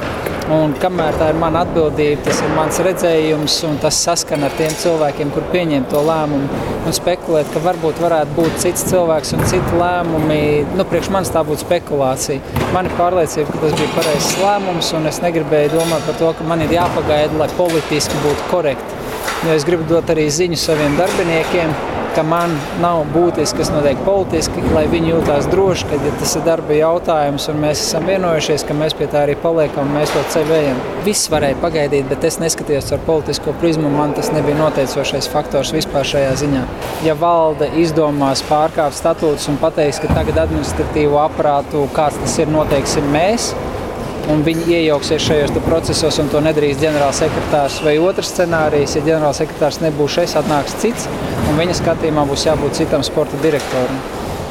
Un 0.49 0.73
kamēr 0.81 1.15
tā 1.19 1.27
ir 1.31 1.37
mana 1.37 1.61
atbildība, 1.65 2.23
tas 2.25 2.39
ir 2.41 2.49
mans 2.55 2.79
redzējums, 2.81 3.59
un 3.67 3.75
tas 3.83 3.99
saskan 4.07 4.41
ar 4.47 4.55
tiem 4.57 4.73
cilvēkiem, 4.81 5.29
kur 5.35 5.45
pieņem 5.53 5.85
to 5.91 6.01
lēmumu. 6.07 6.63
Un 6.81 6.95
spekulēt, 6.97 7.51
ka 7.53 7.61
varbūt 7.61 8.01
varētu 8.01 8.33
būt 8.39 8.57
cits 8.63 8.87
cilvēks 8.89 9.35
un 9.37 9.45
citi 9.51 9.77
lēmumi, 9.77 10.41
nu, 10.79 10.87
priekš 10.89 11.11
manis 11.13 11.31
tā 11.31 11.43
būtu 11.45 11.61
spekulācija. 11.67 12.65
Man 12.73 12.89
ir 12.89 12.97
pārliecība, 12.97 13.53
ka 13.53 13.61
tas 13.67 13.77
bija 13.77 13.93
pareizs 13.99 14.33
lēmums, 14.41 14.91
un 14.97 15.07
es 15.11 15.21
negribēju 15.21 15.75
domāt 15.75 16.09
par 16.09 16.17
to, 16.23 16.33
ka 16.39 16.49
man 16.49 16.65
ir 16.65 16.73
jāpagaida, 16.73 17.37
lai 17.37 17.51
politiski 17.59 18.25
būtu 18.25 18.49
korekti. 18.49 18.99
Jo 19.45 19.55
es 19.55 19.65
gribu 19.65 19.85
dot 19.89 20.09
arī 20.13 20.25
ziņu 20.33 20.57
saviem 20.59 20.97
darbiniekiem, 20.97 21.71
ka 22.15 22.23
man 22.27 22.53
nav 22.81 23.03
būtiski, 23.13 23.61
kas 23.61 23.71
notiek 23.73 23.99
politiski, 24.05 24.63
lai 24.75 24.83
viņi 24.91 25.13
jūtās 25.13 25.47
droši, 25.51 25.87
ka 25.89 25.99
ja 26.01 26.13
tas 26.19 26.35
ir 26.37 26.45
darba 26.45 26.75
jautājums 26.75 27.47
un 27.51 27.61
mēs 27.63 27.83
esam 27.85 28.07
vienojušies, 28.09 28.65
ka 28.67 28.75
mēs 28.77 28.95
pie 28.97 29.07
tā 29.11 29.23
arī 29.25 29.37
paliekam 29.41 29.87
un 29.87 29.95
mēs 29.99 30.13
to 30.13 30.23
ceļu 30.33 30.55
ejam. 30.57 30.81
Viss 31.05 31.31
varēja 31.31 31.59
pagaidīt, 31.63 32.07
bet 32.11 32.27
es 32.27 32.39
neskatījos 32.41 32.91
ar 32.95 33.03
politisko 33.07 33.55
prizmu. 33.61 33.89
Man 33.93 34.15
tas 34.17 34.31
nebija 34.35 34.59
noteicošais 34.59 35.29
faktors 35.31 35.73
vispār 35.75 36.07
šajā 36.07 36.35
ziņā. 36.43 36.63
Ja 37.07 37.15
valde 37.19 37.71
izdomās 37.81 38.43
pārkāpt 38.49 38.97
statūtus 38.99 39.49
un 39.51 39.59
pateiks, 39.61 40.01
ka 40.03 40.11
tagad 40.15 40.43
administratīvo 40.45 41.21
aparātu 41.23 41.87
kāds 41.95 42.19
tas 42.21 42.39
ir, 42.43 42.51
noteiksim 42.51 43.07
mēs, 43.13 43.51
un 44.29 44.43
viņi 44.45 44.67
iejauksies 44.75 45.25
šajos 45.25 45.53
procesos, 45.65 46.19
un 46.21 46.29
to 46.31 46.41
nedarīs 46.43 46.79
ģenerālsekretārs. 46.81 47.81
Vai 47.85 47.97
otrs 48.01 48.33
scenārijs, 48.35 48.95
ja 48.97 49.05
ģenerālsekretārs 49.07 49.81
nebūs 49.85 50.17
šeit, 50.17 50.35
atnāks 50.41 50.77
cits, 50.83 51.07
un 51.49 51.57
viņa 51.61 51.77
skatījumā 51.81 52.25
būs 52.29 52.47
jābūt 52.49 52.81
citam 52.83 53.05
sporta 53.07 53.39
direktoram. 53.45 54.01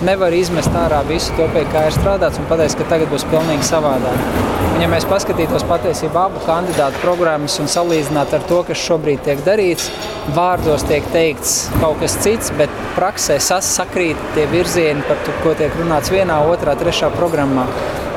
Nevar 0.06 0.32
izmest 0.32 0.72
ārā 0.80 1.02
visu 1.08 1.34
to, 1.36 1.48
pie 1.54 1.66
kā 1.74 1.88
ir 1.88 1.98
strādāts, 1.98 2.40
un 2.40 2.48
pateikt, 2.50 2.80
ka 2.80 2.88
tagad 2.94 3.12
būs 3.12 3.28
pilnīgi 3.32 3.68
savādāk. 3.68 4.49
Un, 4.80 4.86
ja 4.86 4.94
mēs 4.94 5.04
paskatītos 5.04 5.66
patiesībā 5.68 6.22
abu 6.30 6.40
kandidātu 6.40 7.02
programmas 7.02 7.58
un 7.60 7.66
salīdzinātu 7.68 8.38
ar 8.38 8.46
to, 8.48 8.60
kas 8.64 8.80
šobrīd 8.80 9.20
tiek 9.26 9.42
darīts, 9.44 9.90
vārdos 10.32 10.86
tiek 10.88 11.04
teikts 11.12 11.66
kaut 11.82 12.00
kas 12.00 12.14
cits, 12.24 12.48
bet 12.56 12.72
praksē 12.96 13.36
sakrīt 13.44 14.16
tie 14.32 14.46
virzieni, 14.48 15.04
par 15.04 15.20
to, 15.26 15.36
ko 15.44 15.52
tiek 15.58 15.76
runāts 15.82 16.08
vienā, 16.08 16.40
otrā, 16.48 16.78
trešā 16.80 17.12
programmā. 17.12 17.66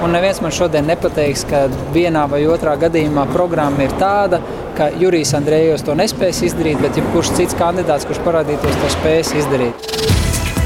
Un 0.08 0.16
neviens 0.16 0.40
man 0.40 0.56
šodien 0.56 0.88
nepateiks, 0.88 1.44
ka 1.52 1.66
vienā 1.92 2.24
vai 2.32 2.46
otrā 2.48 2.78
gadījumā 2.80 3.28
programma 3.36 3.84
ir 3.84 4.00
tāda, 4.00 4.40
ka 4.80 4.88
Jurijs 5.04 5.36
Andrejos 5.36 5.84
to 5.84 6.00
nespēs 6.00 6.46
izdarīt, 6.48 6.80
bet 6.80 6.96
jebkurš 6.96 7.36
cits 7.42 7.60
kandidāts, 7.60 8.08
kurš 8.08 8.24
parādītos, 8.24 8.80
to 8.80 8.96
spēs 8.96 9.36
izdarīt. 9.36 10.13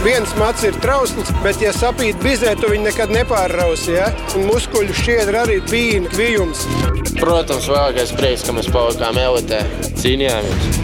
Viens 0.07 0.29
mats 0.39 0.63
ir 0.63 0.75
trausls, 0.79 1.33
bet, 1.43 1.57
ja 1.59 1.73
sapīt 1.75 2.21
bizē, 2.23 2.53
tu 2.61 2.69
viņu 2.71 2.85
nekad 2.85 3.11
nepārrausi. 3.11 3.97
Ja? 3.97 4.07
Un 4.39 4.47
muskuļu 4.47 4.95
šķiedra 4.95 5.43
arī 5.43 5.59
bija 5.67 5.99
kvijums. 6.13 6.63
Protams, 7.19 7.67
vēlākais 7.67 8.15
prieks, 8.15 8.47
ka 8.47 8.55
mēs 8.55 8.71
palikām 8.71 9.19
elitē. 9.19 9.65
Cīnījāmies 9.99 10.77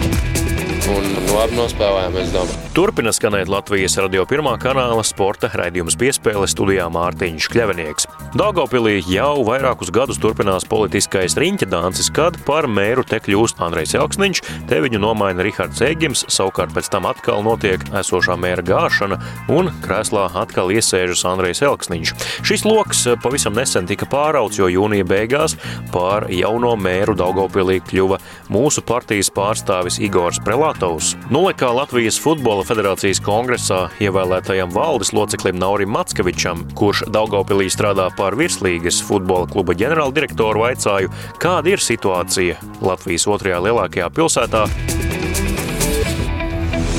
un 0.90 1.06
labi 1.32 1.56
nospēlējām, 1.56 2.16
es 2.20 2.32
domāju. 2.34 2.60
Turpina 2.74 3.12
skanēt 3.14 3.48
Latvijas 3.48 3.94
radio 4.02 4.24
pirmā 4.28 4.56
kanāla 4.60 5.04
sporta 5.06 5.48
raidījums 5.54 5.96
piespēle 5.98 6.46
studijā 6.50 6.88
Mārtiņš 6.92 7.46
Kļavinieks. 7.52 8.08
Daugopilī 8.34 8.96
jau 9.06 9.44
vairākus 9.46 9.92
gadus 9.94 10.18
turpinās 10.18 10.66
politiskais 10.68 11.36
riņķa 11.38 11.68
dancis, 11.70 12.10
kad 12.14 12.36
par 12.48 12.66
mēru 12.66 13.04
te 13.06 13.20
kļūst 13.22 13.62
Andrejs 13.62 13.94
Elksniņš, 13.94 14.42
te 14.70 14.80
viņu 14.82 15.00
nomaina 15.04 15.46
Rihards 15.46 15.84
Egims, 15.86 16.24
savukārt 16.34 16.74
pēc 16.74 16.90
tam 16.92 17.06
atkal 17.06 17.44
notiek 17.46 17.84
esošā 17.94 18.36
mēra 18.40 18.66
gāšana 18.66 19.20
un 19.54 19.70
krēslā 19.84 20.26
atkal 20.42 20.74
iesēžas 20.74 21.24
Andrejs 21.30 21.62
Elksniņš. 21.64 22.14
Šis 22.42 22.66
loks 22.66 23.04
pavisam 23.22 23.54
nesen 23.54 23.86
tika 23.86 24.10
pārauts, 24.10 24.58
jo 24.58 24.66
jūnija 24.72 25.06
beigās 25.06 25.56
par 25.94 26.26
jauno 26.34 26.74
mēru 26.74 27.14
Daugopilī 27.22 27.78
kļuva 27.86 28.18
mūsu 28.50 28.82
partijas 28.82 29.30
pārstāvis 29.34 30.02
Igors 30.02 30.42
Prelatovs. 30.74 31.14
Nulekā 31.30 31.70
Latvijas 31.74 32.18
futbola 32.20 32.64
federācijas 32.66 33.20
kongresā 33.22 33.88
ievēlētajam 34.02 34.72
valdes 34.74 35.12
loceklim 35.14 35.58
Naurim 35.58 35.90
Mackevičam, 35.94 36.64
kurš 36.74 37.04
Daugopilī 37.14 37.70
strādā 37.70 38.10
par 38.16 38.34
virslīgas 38.34 39.02
futbola 39.02 39.46
kluba 39.46 39.74
ģenerāldirektoru, 39.74 40.66
vaicāju, 40.66 41.12
kāda 41.38 41.74
ir 41.74 41.82
situācija 41.82 42.58
Latvijas 42.82 43.28
otrajā 43.30 43.62
lielākajā 43.64 44.10
pilsētā 44.14 44.66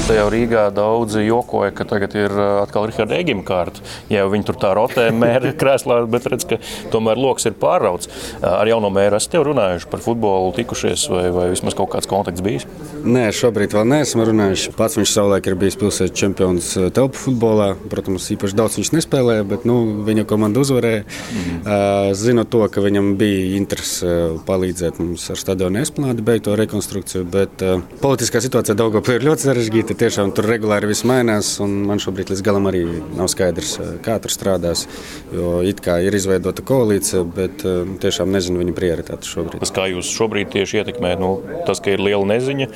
Te 0.05 0.13
jau 0.13 0.27
Rīgā 0.29 0.67
daudzi 0.69 1.24
jokoja, 1.25 1.71
ka 1.74 1.81
tagad 1.89 2.13
ir 2.13 2.29
uh, 2.29 2.59
atkal 2.62 2.83
Riharda 2.85 3.15
Egima 3.17 3.41
kārta. 3.41 3.81
Ja 4.05 4.27
viņi 4.29 4.45
tur 4.45 4.57
tā 4.62 4.69
rotē 4.77 5.07
mēra 5.24 5.50
krēslā, 5.57 6.03
bet 6.13 6.27
redz, 6.29 6.45
ka 6.45 6.59
tomēr 6.93 7.17
lokus 7.17 7.47
ir 7.50 7.55
pārrauts. 7.57 8.05
Uh, 8.35 8.51
ar 8.51 8.69
jauno 8.69 8.91
mēru 8.93 9.17
esat 9.17 9.39
runājuši 9.47 9.89
par 9.89 10.03
futbolu, 10.05 10.51
tikušies 10.59 11.07
vai, 11.09 11.24
vai 11.33 11.47
vismaz 11.50 11.74
kaut 11.79 11.89
kāds 11.95 12.09
kontakts 12.12 12.45
bijis? 12.45 12.67
Nē, 13.01 13.31
šobrīd 13.33 13.74
vēl 13.74 13.89
neesam 13.95 14.21
runājuši. 14.29 14.75
Pats 14.77 15.00
viņš 15.00 15.15
savulaik 15.15 15.50
ir 15.50 15.57
bijis 15.63 15.79
pilsētas 15.81 16.13
čempions 16.21 16.69
uh, 16.77 16.91
telpu 16.93 17.24
futbolā. 17.24 17.71
Protams, 17.89 18.29
īpaši 18.38 18.59
daudz 18.62 18.77
viņš 18.77 18.93
nespēlēja, 19.00 19.47
bet 19.55 19.65
nu, 19.65 19.79
viņa 20.05 20.27
komanda 20.29 20.62
uzvarēja. 20.62 21.01
Mm. 21.05 22.13
Zinu 22.17 22.45
to, 22.50 22.62
ka 22.69 22.81
viņam 22.83 23.15
bija 23.17 23.57
interese 23.57 24.13
palīdzēt 24.45 25.01
mums 25.01 25.25
ar 25.33 25.41
stadionu 25.41 25.81
esplanādi 25.81 26.25
beigt 26.25 26.45
to 26.45 26.53
rekonstrukciju, 26.59 27.25
bet 27.33 27.65
politiskā 28.03 28.41
situācija 28.43 28.77
Daugavpilī 28.77 29.17
ir 29.17 29.27
ļoti 29.31 29.47
sarežģīta 29.47 29.94
tiešām 29.99 30.31
tur 30.35 30.47
regulāri 30.49 30.89
viss 30.89 31.05
mainās. 31.07 31.55
Man 31.61 32.01
šobrīd 32.01 32.31
līdz 32.31 32.43
galam 32.45 32.67
arī 32.69 32.83
nav 33.17 33.29
skaidrs, 33.31 33.75
eh, 33.79 33.93
kā 34.05 34.17
tur 34.21 34.33
strādās. 34.33 34.85
Jo 35.33 35.61
it 35.65 35.81
kā 35.85 35.97
ir 36.03 36.15
izveidota 36.15 36.63
koalīcija, 36.65 37.23
bet 37.35 37.65
eh, 37.65 37.83
tiešām 38.03 38.31
nezinu 38.31 38.61
viņa 38.63 38.75
prioritātes 38.77 39.31
šobrīd. 39.31 39.63
Tas, 39.63 39.73
kā 39.75 39.87
jūs 39.91 40.11
šobrīd 40.11 40.51
tieši 40.55 40.81
ietekmē, 40.83 41.15
nu, 41.19 41.31
tas, 41.67 41.79
ka 41.79 41.95
ir 41.95 42.03
liela 42.03 42.25
neziņa, 42.35 42.69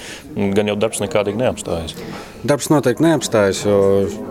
gan 0.55 0.71
jau 0.71 0.77
darbs 0.79 1.03
nekādīgi 1.03 1.41
neapstājas. 1.43 1.95
Darbs 2.43 2.71
noteikti 2.71 3.03
neapstājas, 3.03 3.65
jo 3.67 3.79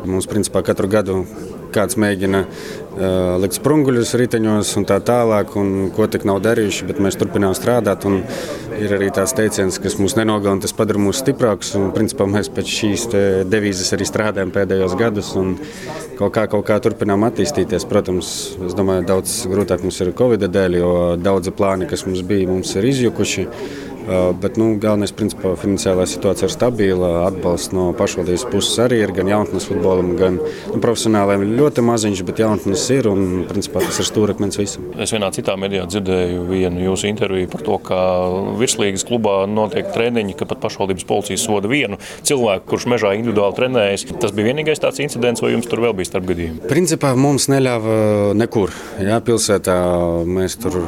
mums 0.09 0.28
principā 0.30 0.64
katru 0.64 0.88
gadu 0.88 1.23
kāds 1.75 1.99
mēģina 2.00 2.45
likt 2.99 3.59
sprunguļus 3.59 4.14
riteņos 4.19 4.73
un 4.81 4.87
tā 4.88 4.99
tālāk, 5.05 5.55
un 5.61 5.90
ko 5.95 6.09
tik 6.11 6.25
nav 6.28 6.40
darījuši, 6.45 6.87
bet 6.88 7.00
mēs 7.02 7.19
turpinām 7.21 7.55
strādāt. 7.57 8.07
Ir 8.78 8.95
arī 8.95 9.09
tāds 9.14 9.35
teiciens, 9.35 9.78
kas 9.83 9.97
mūs 9.99 10.14
nenogalina, 10.19 10.62
tas 10.62 10.75
padara 10.76 11.00
mūs 11.02 11.23
stiprākus. 11.23 11.73
Un, 11.78 11.88
principā, 11.95 12.28
mēs 12.31 12.50
pēc 12.55 12.71
šīs 12.75 13.07
devīzes 13.50 13.90
arī 13.97 14.07
strādājam 14.07 14.52
pēdējos 14.55 14.95
gadus. 14.99 15.33
Kaut 16.19 16.35
kā, 16.35 16.47
kaut 16.50 16.67
kā 16.69 16.78
turpinām 16.83 17.26
attīstīties. 17.26 17.87
Protams, 17.90 18.31
es 18.67 18.78
domāju, 18.78 19.07
daudz 19.11 19.40
grūtāk 19.50 19.83
mums 19.87 20.00
ir 20.02 20.14
Covid 20.19 20.47
dēļ, 20.47 20.78
jo 20.78 20.95
daudzi 21.23 21.55
plāni, 21.55 21.90
kas 21.90 22.07
mums 22.07 22.23
bija, 22.26 22.50
mums 22.50 22.75
ir 22.78 22.87
izjukuši. 22.90 23.47
Bet 24.40 24.55
nu, 24.57 24.71
galvenais, 24.81 25.11
principā, 25.12 25.50
finansiālā 25.61 26.07
situācija 26.09 26.47
ir 26.49 26.52
stabila. 26.55 27.11
Atbalsts 27.26 27.75
no 27.76 27.90
pašvaldības 27.99 28.47
puses 28.49 28.78
arī 28.81 29.02
ir 29.05 29.12
gan 29.12 29.28
jaunatnes 29.28 29.67
futbolam, 29.69 30.14
gan 30.17 30.38
nu, 30.40 30.78
profesionāliem. 30.81 31.45
Ļoti 31.59 31.85
maziņš, 31.85 32.23
bet 32.25 32.40
jaunatnes 32.40 32.87
ir 32.95 33.09
un 33.11 33.45
principā, 33.49 33.83
tas 33.85 34.00
ir 34.02 34.09
stūrakmens 34.09 34.59
visam. 34.61 34.88
Es 35.00 35.12
vienā 35.14 35.30
citā 35.35 35.54
medijā 35.61 35.87
dzirdēju 35.88 36.45
vienu 36.49 36.83
jūsu 36.88 37.09
interviju 37.11 37.50
par 37.52 37.64
to, 37.66 37.78
ka 37.88 38.00
virslīgas 38.61 39.07
klubā 39.09 39.40
notiek 39.50 39.88
treniņi, 39.95 40.37
ka 40.38 40.49
pat 40.50 40.62
pašvaldības 40.66 41.07
policija 41.09 41.40
soda 41.40 41.71
vienu 41.71 42.00
cilvēku, 42.26 42.66
kurš 42.73 42.88
mežā 42.90 43.14
individuāli 43.18 43.59
trenējas. 43.59 44.07
Tas 44.18 44.35
bija 44.37 44.50
vienīgais 44.50 44.83
tāds 44.83 45.00
incidents, 45.04 45.45
vai 45.45 45.54
jums 45.54 45.71
tur 45.71 45.85
vēl 45.85 45.97
bija 45.99 46.11
starpgadījumi? 46.11 46.64
Principā 46.71 47.14
mums 47.18 47.49
neļāva 47.52 48.35
nekur. 48.38 48.75
Jā, 49.02 49.21
pilsētā 49.25 49.78
mēs 50.26 50.59
tur 50.61 50.80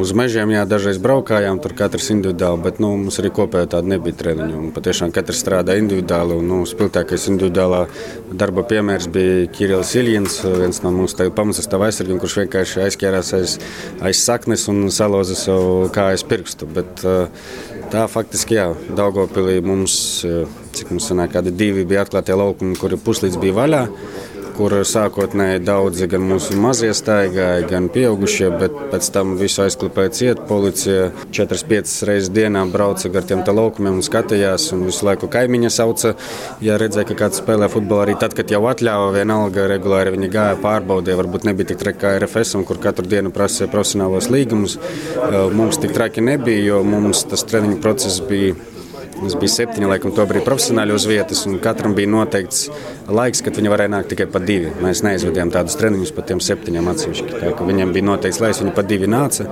uz 0.00 0.14
mežiem 0.16 0.54
jā, 0.54 0.64
dažreiz 0.68 1.00
braukājām, 1.02 1.58
tur 1.62 1.74
katrs 1.78 2.12
individuāli 2.14 2.60
bet 2.62 2.80
nu, 2.82 2.92
mums 3.00 3.18
arī 3.20 3.30
kopēji 3.34 3.70
tāda 3.74 3.90
nebija 3.94 4.16
treniņa. 4.20 4.60
Patiešām 4.76 5.12
katrs 5.14 5.40
strādā 5.42 5.76
individuāli. 5.80 6.36
Un, 6.40 6.48
nu, 6.50 6.60
spilgtākais 6.68 7.26
individuālā 7.32 7.84
darba 8.30 8.64
piemērs 8.68 9.08
bija 9.12 9.48
Kirillis 9.54 9.94
Iljins, 9.98 10.40
viens 10.44 10.82
no 10.84 10.92
mūsu 10.94 11.18
pamatsastāvā 11.36 11.90
aizsargiem, 11.90 12.20
kurš 12.22 12.40
vienkārši 12.42 12.84
aizķērās 12.86 13.32
aiz, 13.38 13.56
aiz 14.06 14.22
saknes 14.24 14.66
un 14.72 14.88
salauza 14.94 15.36
savu 15.38 15.90
kājas 15.94 16.26
pirkstu. 16.26 16.68
Bet, 16.78 17.04
tā 17.92 18.06
faktiski, 18.10 18.58
jā, 18.58 18.70
Daugopilī 18.96 19.58
mums, 19.64 19.94
cik 20.76 20.92
mums 20.94 21.10
sanāk, 21.10 21.34
kādi 21.36 21.54
divi 21.54 21.86
bija 21.88 22.04
atklātie 22.06 22.36
laukumi, 22.38 22.78
kuri 22.80 23.00
puslīdz 23.00 23.40
bija 23.42 23.58
vaļā 23.62 23.86
kur 24.60 24.74
sākotnēji 24.84 25.62
daudzi 25.64 26.04
gan 26.10 26.24
mūsu 26.28 26.52
mazie 26.60 26.90
staigāja, 26.92 27.62
gan 27.70 27.86
pieaugušie, 27.92 28.50
bet 28.60 28.74
pēc 28.92 29.06
tam 29.14 29.30
visu 29.40 29.62
aizklipēja 29.64 30.10
ciet. 30.18 30.42
Policija 30.50 31.06
4-5 31.32 31.94
reizes 32.08 32.28
dienā 32.36 32.66
brauca 32.68 33.08
gar 33.14 33.24
tiem 33.24 33.40
laukumiem 33.40 33.96
un 33.96 34.04
skatījās, 34.04 34.66
un 34.76 34.84
visu 34.84 35.06
laiku 35.08 35.30
kaimiņa 35.32 35.70
sauca. 35.72 36.12
Ja 36.60 36.76
redzēja, 36.80 37.08
ka 37.08 37.16
kāds 37.22 37.40
spēlē 37.40 37.70
futbolu 37.72 38.04
arī 38.04 38.18
tad, 38.20 38.36
kad 38.36 38.52
jau 38.52 38.60
atļāva, 38.68 39.14
vienalga 39.16 39.64
regulāri 39.70 40.12
viņi 40.18 40.28
gāja 40.34 40.60
pārbaudīja. 40.60 41.16
Varbūt 41.22 41.48
nebija 41.48 41.72
tik 41.72 41.80
traki 41.80 42.02
kā 42.04 42.12
RFS, 42.18 42.60
kur 42.68 42.82
katru 42.84 43.08
dienu 43.08 43.32
prasīja 43.32 43.70
profesionālos 43.72 44.28
līgumus. 44.28 44.76
Mums 45.56 45.80
tik 45.80 45.96
traki 45.96 46.26
nebija, 46.26 46.66
jo 46.68 46.82
mums 46.84 47.24
tas 47.32 47.48
treniņu 47.48 47.80
process 47.80 48.20
bija 48.28 48.52
Mums 49.20 49.34
bija 49.36 49.52
septiņi, 49.52 49.84
laikam, 49.84 50.14
to 50.16 50.24
brīdi 50.24 50.46
profesionāli 50.46 50.94
uz 50.96 51.04
vietas, 51.08 51.42
un 51.48 51.58
katram 51.60 51.92
bija 51.96 52.08
noteikts 52.08 52.70
laiks, 53.12 53.42
kad 53.44 53.58
viņi 53.58 53.68
varēja 53.68 53.92
nākt 53.92 54.08
tikai 54.14 54.24
pa 54.32 54.40
divi. 54.40 54.70
Mēs 54.80 55.02
neizvedījām 55.04 55.50
tādus 55.52 55.76
treniņus 55.76 56.12
par 56.16 56.24
tiem 56.30 56.40
septiņiem 56.40 56.88
atsevišķi. 56.88 57.50
Viņiem 57.68 57.92
bija 57.92 58.06
noteikts 58.08 58.40
laiks, 58.40 58.62
viņi 58.62 58.72
pa 58.76 58.84
divi 58.88 59.10
nāca, 59.10 59.44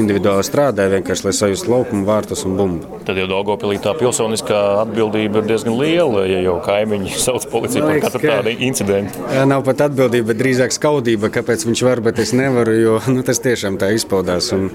individuāli 0.00 0.46
strādāja, 0.46 0.94
vienkārši 0.94 1.26
lai 1.26 1.34
sajustu 1.36 1.74
laukumu, 1.74 2.06
vārtus 2.08 2.46
un 2.48 2.56
bumbu. 2.56 3.00
Tad 3.04 3.20
jau 3.20 3.26
Dogopilī 3.28 3.76
tā 3.84 3.92
pilsoniskā 3.98 4.62
atbildība 4.86 5.42
ir 5.42 5.50
diezgan 5.50 5.76
liela, 5.76 6.24
ja 6.30 6.40
jau 6.46 6.56
kaimiņi 6.64 7.12
sauc 7.26 7.44
policiju 7.52 7.84
par 7.90 8.00
katru 8.06 8.22
tādu 8.24 8.56
incidentu. 8.56 9.26
Nav 9.52 9.66
pat 9.68 9.84
atbildība, 9.90 10.30
bet 10.32 10.40
drīzāk 10.40 10.72
skaudība, 10.78 11.28
kāpēc 11.36 11.66
viņš 11.68 11.84
var, 11.90 12.00
bet 12.08 12.22
es 12.24 12.32
nevaru, 12.36 12.78
jo 12.80 12.96
nu, 13.14 13.26
tas 13.26 13.42
tiešām 13.44 13.76
tā 13.82 13.92
izpaudās. 13.98 14.48
Un 14.56 14.70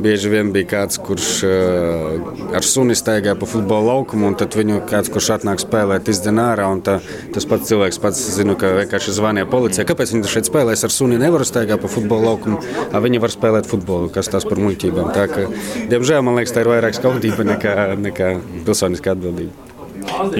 bieži 0.00 0.32
vien 0.32 0.56
bija 0.56 0.72
kāds, 0.72 0.96
kurš 1.04 1.30
uh, 1.44 2.56
ar 2.56 2.64
suni 2.64 2.96
staigāja 2.96 3.36
pa 3.36 3.48
futbola 3.50 3.89
laukumu, 3.90 4.30
un 4.30 4.38
tad 4.40 4.54
viņu 4.58 4.80
kāds, 4.90 5.10
kurš 5.12 5.32
atnāk 5.36 5.62
spēlēt, 5.62 6.08
izdzen 6.12 6.40
ārā. 6.42 6.68
Tā, 6.86 6.98
tas 7.34 7.46
pats 7.50 7.70
cilvēks 7.70 8.00
pats 8.02 8.20
zina, 8.36 8.56
ka 8.58 8.72
vienkārši 8.78 9.16
zvanīja 9.18 9.48
policijai. 9.50 9.86
Kāpēc 9.90 10.14
viņi 10.14 10.30
šeit 10.30 10.50
spēlēs 10.50 10.86
ar 10.86 10.94
suni? 10.94 11.18
Nevar 11.20 11.44
staigāt 11.48 11.82
pa 11.82 11.90
futbola 11.90 12.30
laukumu, 12.30 12.60
viņi 13.06 13.22
var 13.22 13.34
spēlēt 13.34 13.70
futbolu. 13.70 14.12
Kas 14.14 14.30
tas 14.32 14.46
par 14.48 14.62
muļķībām? 14.62 15.10
Tā 15.16 15.26
ka, 15.32 15.48
diemžēl 15.90 16.22
man 16.26 16.38
liekas, 16.40 16.54
tā 16.54 16.64
ir 16.64 16.72
vairāk 16.74 16.96
skaudība 16.98 17.46
nekā, 17.54 17.76
nekā 18.00 18.36
pilsoniska 18.68 19.16
atbildība. 19.16 19.69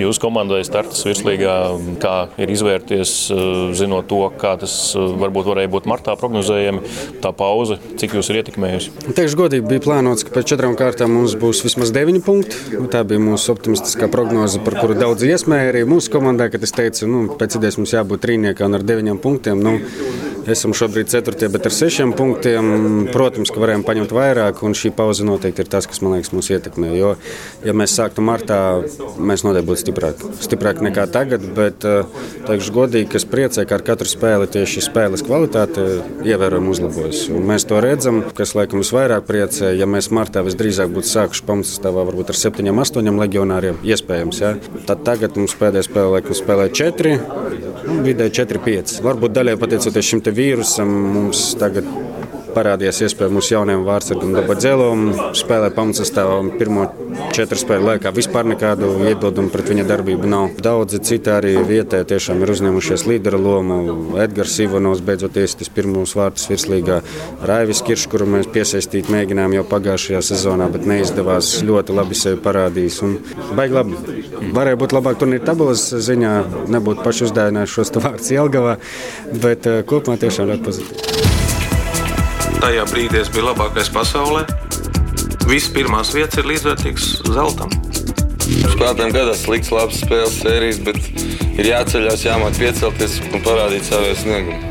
Jūsu 0.00 0.20
komandai 0.22 0.60
startas 0.66 1.02
virslīgā, 1.06 1.54
kā 2.02 2.14
ir 2.40 2.52
izvērties, 2.52 3.12
eh, 3.32 3.50
zinot 3.76 4.08
to, 4.10 4.20
kā 4.40 4.54
tas 4.60 4.74
eh, 4.94 5.06
varbūt 5.22 5.48
varēja 5.50 5.72
būt 5.72 5.88
martā 5.90 6.16
prognozējami, 6.20 6.82
tā 7.24 7.32
pauze, 7.36 7.78
cik 8.00 8.18
jūs 8.18 8.30
ir 8.32 8.40
ietekmējusi? 8.42 8.94
Teikšu 9.16 9.40
godīgi, 9.40 9.68
bija 9.70 9.84
plānots, 9.84 10.26
ka 10.26 10.34
pēc 10.36 10.52
četrām 10.52 10.76
kārtām 10.78 11.14
mums 11.16 11.36
būs 11.40 11.64
vismaz 11.66 11.92
deviņi 11.96 12.24
punkti. 12.26 12.62
Nu, 12.76 12.88
tā 12.92 13.02
bija 13.08 13.22
mūsu 13.22 13.54
optimistiskā 13.54 14.10
prognoze, 14.12 14.62
par 14.64 14.78
kuru 14.80 14.98
daudz 14.98 15.24
iesmēja 15.26 15.72
arī 15.74 15.86
mūsu 15.88 16.12
komandai, 16.12 16.50
kad 16.52 16.66
es 16.66 16.76
teicu, 16.76 17.08
nu, 17.10 17.26
pēc 17.40 17.60
idejas 17.60 17.80
mums 17.80 17.96
jābūt 17.96 18.26
trīniekā 18.26 18.68
un 18.68 18.80
ar 18.80 18.86
deviņiem 18.86 19.22
punktiem. 19.22 19.64
Nu, 19.64 19.78
Esam 20.48 20.72
šobrīd 20.72 21.10
4. 21.12 21.48
bet 21.52 21.66
ar 21.68 21.74
6 21.74 22.14
punktiem. 22.16 22.64
Protams, 23.12 23.52
ka 23.52 23.60
varējām 23.60 23.84
paņemt 23.84 24.14
vairāk, 24.14 24.62
un 24.64 24.74
šī 24.76 24.92
pauze 24.96 25.26
noteikti 25.26 25.64
ir 25.64 25.68
tas, 25.70 25.88
kas 25.90 26.00
man 26.00 26.16
liekas, 26.16 26.32
mūs 26.32 26.48
ietekmē. 26.54 26.92
Jo, 26.96 27.12
ja 27.66 27.74
mēs 27.76 27.94
sāktu 27.98 28.24
martā, 28.24 28.60
mēs 29.20 29.44
noteikti 29.44 29.69
būtu 29.70 29.84
stiprāki. 29.84 30.30
Stiprāki 30.44 30.84
nekā 30.86 31.06
tagad, 31.14 31.44
bet 31.56 31.86
eh, 31.88 32.04
teikšu 32.48 32.74
godīgi, 32.76 33.08
kas 33.14 33.26
priecē, 33.30 33.64
ka 33.68 33.78
ar 33.78 33.84
katru 33.86 34.08
spēli 34.10 34.48
tieši 34.50 34.84
spēles 34.88 35.24
kvalitāte 35.26 35.86
ievērojami 36.26 36.72
uzlabojas. 36.74 37.24
Un 37.32 37.46
mēs 37.48 37.66
to 37.70 37.80
redzam, 37.82 38.22
kas 38.36 38.54
laikam 38.58 38.82
visvairāk 38.82 39.26
priecē, 39.28 39.72
ja 39.78 39.88
mēs 39.90 40.10
martā 40.14 40.44
visdrīzāk 40.46 40.92
būtu 40.94 41.12
sākuši 41.12 41.46
pamatsastāvā 41.48 42.06
varbūt 42.10 42.34
ar 42.34 42.40
7, 42.40 42.70
8 42.74 43.22
legionāriem. 43.24 43.80
Iespējams, 43.86 44.42
ja? 44.42 44.54
tad 44.88 45.04
tagad 45.06 45.38
mums 45.38 45.56
pēdējā 45.60 45.86
spēlē, 45.88 46.16
laikam, 46.18 46.36
spēlē 46.36 46.68
4, 46.74 47.16
nu, 47.86 48.00
vidēji 48.06 48.36
4, 48.42 48.64
5. 48.66 48.96
Varbūt 49.06 49.36
daļai 49.36 49.58
pateicoties 49.60 50.12
šim 50.12 50.24
vīrusam 50.30 50.90
mums 51.14 51.50
tagad 51.58 51.88
parādījās 52.54 53.00
iespēja 53.06 53.32
mūsu 53.34 53.54
jaunajam 53.54 53.84
vārdsargam 53.86 54.34
Dabadzelam 54.36 55.04
spēlēt 55.38 55.76
pamatsastāvā. 55.76 56.38
Pirmo 56.60 56.86
četru 57.34 57.58
spēļu 57.60 57.86
laikā 57.88 58.12
vispār 58.16 58.48
nekādu 58.50 58.90
iebildumu 59.10 59.52
pret 59.52 59.70
viņa 59.70 59.86
darbību 59.88 60.30
nav. 60.30 60.58
Daudzi 60.62 61.00
citi 61.06 61.32
arī 61.32 61.54
vietē 61.66 62.02
tiešām 62.08 62.42
ir 62.42 62.52
uzņēmušies 62.54 63.06
līdera 63.08 63.40
lomu. 63.40 63.80
Edgars 64.22 64.58
Ivanovs 64.62 65.02
beidzot 65.06 65.38
iestis 65.40 65.72
pirmos 65.72 66.14
vārtus 66.18 66.48
virslīgā. 66.50 67.00
Raivis 67.50 67.82
Kiršs, 67.86 68.08
kuru 68.12 68.28
mēs 68.34 68.50
piesaistīt 68.54 69.10
mēģinājām 69.12 69.58
jau 69.58 69.66
pagājušajā 69.70 70.22
sezonā, 70.32 70.70
bet 70.72 70.88
neizdevās. 70.90 71.52
Ļoti 71.66 71.96
labi 71.96 72.18
sevi 72.18 72.40
parādījis. 72.44 73.00
Un 73.06 73.16
baigi 73.58 73.78
labi. 73.78 74.18
Varēja 74.56 74.80
būt 74.80 74.96
labāk 74.96 75.20
turnīra 75.20 75.46
tabulas 75.50 75.86
ziņā, 76.08 76.34
nebūtu 76.72 77.06
paši 77.06 77.28
uzdāvinājuši 77.28 77.78
šos 77.78 77.94
vārdus 78.00 78.34
Jelgavā, 78.34 78.76
bet 79.44 79.70
eh, 79.70 79.82
kopumā 79.86 80.20
tiešām 80.20 80.52
ļoti 80.52 80.68
pozitīvi. 80.70 81.09
Tajā 82.60 82.82
brīdī 82.90 83.22
es 83.22 83.30
biju 83.32 83.46
labākais 83.46 83.88
pasaulē. 83.94 84.42
Visas 85.48 85.70
pirmās 85.72 86.12
vietas 86.12 86.42
ir 86.42 86.48
līdzvērtīgas 86.50 87.06
zeltam. 87.32 87.72
Spēlētājiem 88.44 89.14
gadās 89.16 89.44
slikts, 89.46 89.72
labs 89.72 90.02
spēles 90.04 90.40
sērijas, 90.42 90.82
bet 90.84 91.00
ir 91.56 91.70
jāceļās, 91.72 92.26
jāmāk 92.28 92.60
piecelties 92.60 93.20
un 93.30 93.46
parādīt 93.46 93.88
savu 93.88 94.12
sniegumu. 94.20 94.69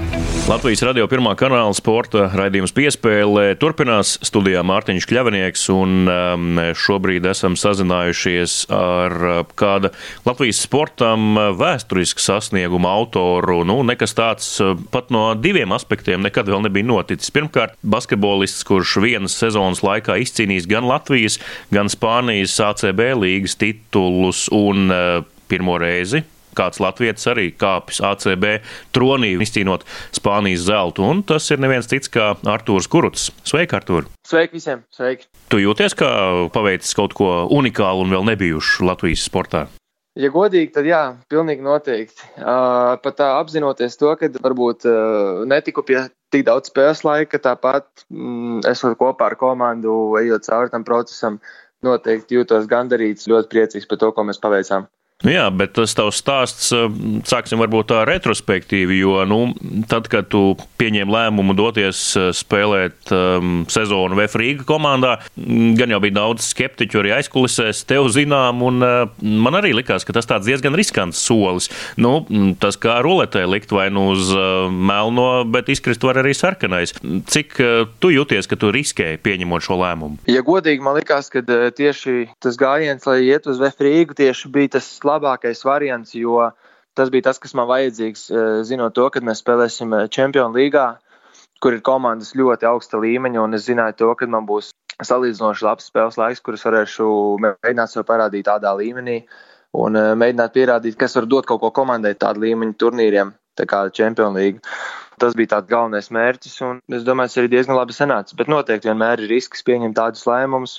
Latvijas 0.49 0.81
radio 0.81 1.05
pirmā 1.05 1.35
kanāla 1.37 1.75
sporta 1.77 2.23
raidījums 2.33 2.71
piespēlē 2.73 3.51
turpinās 3.61 4.15
studijā 4.25 4.63
Mārtiņš 4.65 5.05
Kļavinieks, 5.05 5.65
un 5.69 6.09
um, 6.09 6.61
šobrīd 6.73 7.27
esam 7.29 7.53
sazinājušies 7.59 8.55
ar 8.73 9.13
uh, 9.27 9.41
kāda 9.59 9.91
Latvijas 10.25 10.63
sportam 10.65 11.37
uh, 11.37 11.51
vēsturisku 11.59 12.23
sasniegumu 12.23 12.89
autoru. 12.89 13.59
Nu, 13.61 13.75
nekas 13.85 14.17
tāds 14.17 14.47
uh, 14.65 14.73
pat 14.89 15.13
no 15.13 15.27
diviem 15.37 15.69
aspektiem 15.77 16.25
nekad 16.25 16.49
vēl 16.49 16.65
nebija 16.65 16.89
noticis. 16.95 17.29
Pirmkārt, 17.35 17.77
basketbolists, 17.85 18.65
kurš 18.65 18.97
vienas 19.05 19.37
sezonas 19.37 19.83
laikā 19.85 20.17
izcīnījis 20.25 20.65
gan 20.73 20.89
Latvijas, 20.89 21.37
gan 21.69 21.93
Spānijas 21.93 22.57
ACB 22.71 23.05
līgas 23.21 23.53
titulus 23.61 24.47
un 24.49 24.89
pirmo 25.45 25.77
reizi 25.77 26.25
kāds 26.59 26.83
latviečs 26.83 27.29
arī 27.31 27.49
kāpis 27.55 28.03
ACB 28.03 28.59
tronī, 28.95 29.33
izcīnot 29.39 29.87
Spānijas 30.15 30.67
zeltu. 30.67 31.07
Un 31.07 31.23
tas 31.23 31.47
ir 31.53 31.63
neviens 31.63 31.89
cits 31.89 32.11
kā 32.11 32.33
Artūrs 32.43 32.89
Kuruts. 32.91 33.29
Sveiki, 33.47 33.79
Artūr! 33.79 34.09
Sveiki 34.27 34.59
visiem! 34.59 34.85
Sveiki! 34.95 35.29
Tu 35.49 35.63
jūties 35.63 35.95
kā 35.97 36.11
paveicis 36.53 36.95
kaut 36.97 37.15
ko 37.17 37.33
unikālu 37.55 38.05
un 38.05 38.13
vēl 38.13 38.27
nebijušu 38.33 38.87
Latvijas 38.89 39.25
sportā? 39.25 39.67
Ja 40.19 40.27
godīgi, 40.33 40.71
tad 40.75 40.87
jā, 40.89 40.99
pilnīgi 41.31 41.63
noteikti. 41.63 42.25
Uh, 42.41 42.97
pat 42.99 43.19
tā 43.21 43.29
apzinoties 43.37 43.95
to, 43.99 44.09
ka 44.19 44.27
varbūt 44.41 44.87
uh, 44.89 45.43
netiku 45.47 45.83
pie 45.85 46.01
tik 46.33 46.43
daudz 46.49 46.71
spēles 46.71 47.05
laika, 47.07 47.39
tāpat 47.39 47.87
mm, 48.09 48.65
esot 48.67 48.97
kopā 48.99 49.29
ar 49.29 49.37
komandu, 49.39 49.93
ejot 50.19 50.49
cauri 50.49 50.73
tam 50.73 50.83
procesam, 50.87 51.39
noteikti 51.85 52.35
jūtos 52.35 52.67
gandarīts, 52.67 53.29
ļoti 53.31 53.51
priecīgs 53.53 53.87
par 53.87 54.01
to, 54.01 54.11
ko 54.15 54.25
mēs 54.27 54.41
paveicām. 54.43 54.89
Nu 55.19 55.33
jā, 55.33 55.49
bet 55.51 55.73
tas 55.75 55.91
tavs 55.91 56.15
stāsts, 56.21 56.69
eh, 56.71 56.85
sāksim 57.27 57.59
varbūt 57.59 57.89
tā 57.91 58.05
retrospektīvi, 58.07 59.01
jo, 59.01 59.17
nu, 59.27 59.39
tad, 59.91 60.05
kad 60.07 60.29
tu 60.31 60.53
pieņēmi 60.79 61.11
lēmumu 61.11 61.55
doties 61.59 62.03
eh, 62.15 62.29
spēlēt 62.31 63.11
um, 63.11 63.65
sezonu 63.67 64.15
Vefrīga 64.15 64.63
komandā, 64.63 65.17
mm, 65.35 65.73
gan 65.75 65.91
jau 65.91 65.99
bija 66.05 66.15
daudz 66.21 66.45
skeptiķu 66.53 67.01
arī 67.01 67.11
aizkulisēs, 67.17 67.81
tev 67.89 68.07
zinām, 68.15 68.63
un 68.63 68.79
uh, 68.79 69.11
man 69.19 69.57
arī 69.59 69.73
likās, 69.75 70.05
ka 70.07 70.15
tas 70.15 70.29
tāds 70.29 70.47
diezgan 70.47 70.77
riskants 70.79 71.19
solis. 71.19 71.67
Nu, 71.99 72.21
mm, 72.23 72.55
tas 72.63 72.79
kā 72.79 73.01
ruletē 73.03 73.43
likt 73.43 73.75
vai 73.75 73.89
nu 73.91 74.05
uz 74.13 74.31
uh, 74.31 74.71
melno, 74.71 75.43
bet 75.43 75.67
izkrist 75.75 76.07
var 76.07 76.21
arī 76.23 76.31
sarkanais. 76.31 76.95
Cik 77.27 77.59
uh, 77.59 77.91
tu 77.99 78.13
jūties, 78.15 78.47
ka 78.47 78.55
tu 78.55 78.71
riskēji 78.71 79.19
pieņemot 79.27 79.67
šo 79.67 79.81
lēmumu? 79.83 80.23
Ja 80.31 80.47
godīgi, 80.47 80.79
man 80.87 80.95
likās, 81.01 81.27
ka 81.35 81.43
tieši 81.43 82.29
tas 82.39 82.55
gājiens, 82.63 83.03
lai 83.03 83.19
iet 83.27 83.51
uz 83.51 83.59
Vefrīgu, 83.59 84.15
tieši 84.23 84.55
bija 84.55 84.77
tas 84.79 84.87
labākais 85.09 85.65
variants, 85.65 86.15
jo 86.15 86.51
tas 86.97 87.11
bija 87.13 87.29
tas, 87.29 87.39
kas 87.41 87.55
man 87.57 87.69
vajadzīgs, 87.69 88.25
eh, 88.31 88.49
zinot 88.67 88.95
to, 88.95 89.09
ka 89.09 89.21
mēs 89.23 89.43
spēlēsim 89.43 89.95
Champions 90.09 90.55
eh, 90.55 90.59
līgā, 90.61 90.87
kur 91.63 91.75
ir 91.75 91.83
komandas 91.85 92.35
ļoti 92.39 92.67
augsta 92.69 92.99
līmeņa, 93.01 93.43
un 93.43 93.57
es 93.57 93.67
zināju 93.67 93.97
to, 94.01 94.13
ka 94.15 94.27
man 94.27 94.47
būs 94.49 94.71
salīdzinoši 94.99 95.65
labs 95.65 95.87
spēles 95.89 96.17
laiks, 96.19 96.43
kurus 96.43 96.65
varēšu 96.67 97.07
mēģināt 97.43 97.93
sev 97.93 98.05
parādīt 98.07 98.47
tādā 98.49 98.73
līmenī 98.75 99.21
un 99.79 99.99
eh, 99.99 100.13
mēģināt 100.19 100.55
pierādīt, 100.55 100.97
kas 100.99 101.15
var 101.19 101.29
dot 101.29 101.49
kaut 101.49 101.61
ko 101.63 101.71
komandai 101.75 102.15
tādu 102.19 102.43
līmeņu 102.45 102.75
turnīriem, 102.79 103.33
tā 103.59 103.67
kā 103.69 103.85
Champions 103.93 104.35
League. 104.35 104.63
Tas 105.19 105.35
bija 105.35 105.57
tāds 105.57 105.67
galvenais 105.67 106.07
mērķis, 106.15 106.55
un 106.63 106.77
es 106.95 107.03
domāju, 107.03 107.31
tas 107.31 107.41
arī 107.41 107.49
diezgan 107.51 107.75
labi 107.75 107.95
sanāca. 107.95 108.35
Bet 108.39 108.47
noteikti 108.51 108.87
vienmēr 108.87 109.19
ir 109.19 109.33
risks 109.33 109.65
pieņemt 109.67 109.97
tādus 109.97 110.23
lēmumus, 110.29 110.77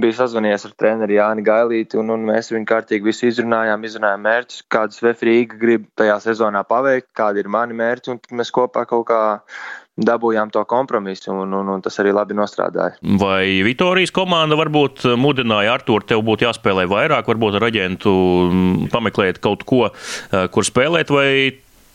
bija 0.00 0.18
sazvanījies 0.20 0.66
ar 0.68 0.74
treneri 0.80 1.18
Jāni 1.18 1.44
Gailīti, 1.46 1.98
un, 2.00 2.12
un 2.14 2.26
mēs 2.28 2.52
viņu 2.52 2.68
kārtīgi 2.68 3.08
visu 3.08 3.30
izrunājām, 3.30 3.86
izrunājām 3.88 4.22
mērķus, 4.26 4.66
kādus 4.72 5.02
Vefrīga 5.04 5.58
grib 5.60 5.88
tajā 5.98 6.18
sezonā 6.28 6.62
paveikt, 6.68 7.10
kādi 7.16 7.42
ir 7.42 7.50
mani 7.52 7.76
mērķi, 7.78 8.14
un 8.14 8.38
mēs 8.38 8.52
kopā 8.54 8.86
kaut 8.88 9.08
kā 9.10 9.20
dabūjām 9.96 10.50
to 10.52 10.60
kompromisu, 10.68 11.32
un, 11.32 11.54
un, 11.56 11.68
un 11.72 11.84
tas 11.84 11.94
arī 12.02 12.12
labi 12.12 12.36
nostrādāja. 12.36 12.98
Vai 13.20 13.62
Vitorijas 13.64 14.12
komanda 14.14 14.58
varbūt 14.60 15.06
mudināja 15.16 15.72
Artur, 15.78 16.04
tev 16.04 16.20
būtu 16.26 16.44
jāspēlē 16.44 16.84
vairāk, 16.90 17.28
varbūt 17.32 17.56
ar 17.56 17.70
aģentu 17.70 18.12
pameklēt 18.92 19.40
kaut 19.44 19.64
ko, 19.68 19.86
eh, 19.88 20.48
kur 20.52 20.68
spēlēt, 20.68 21.12
vai 21.14 21.28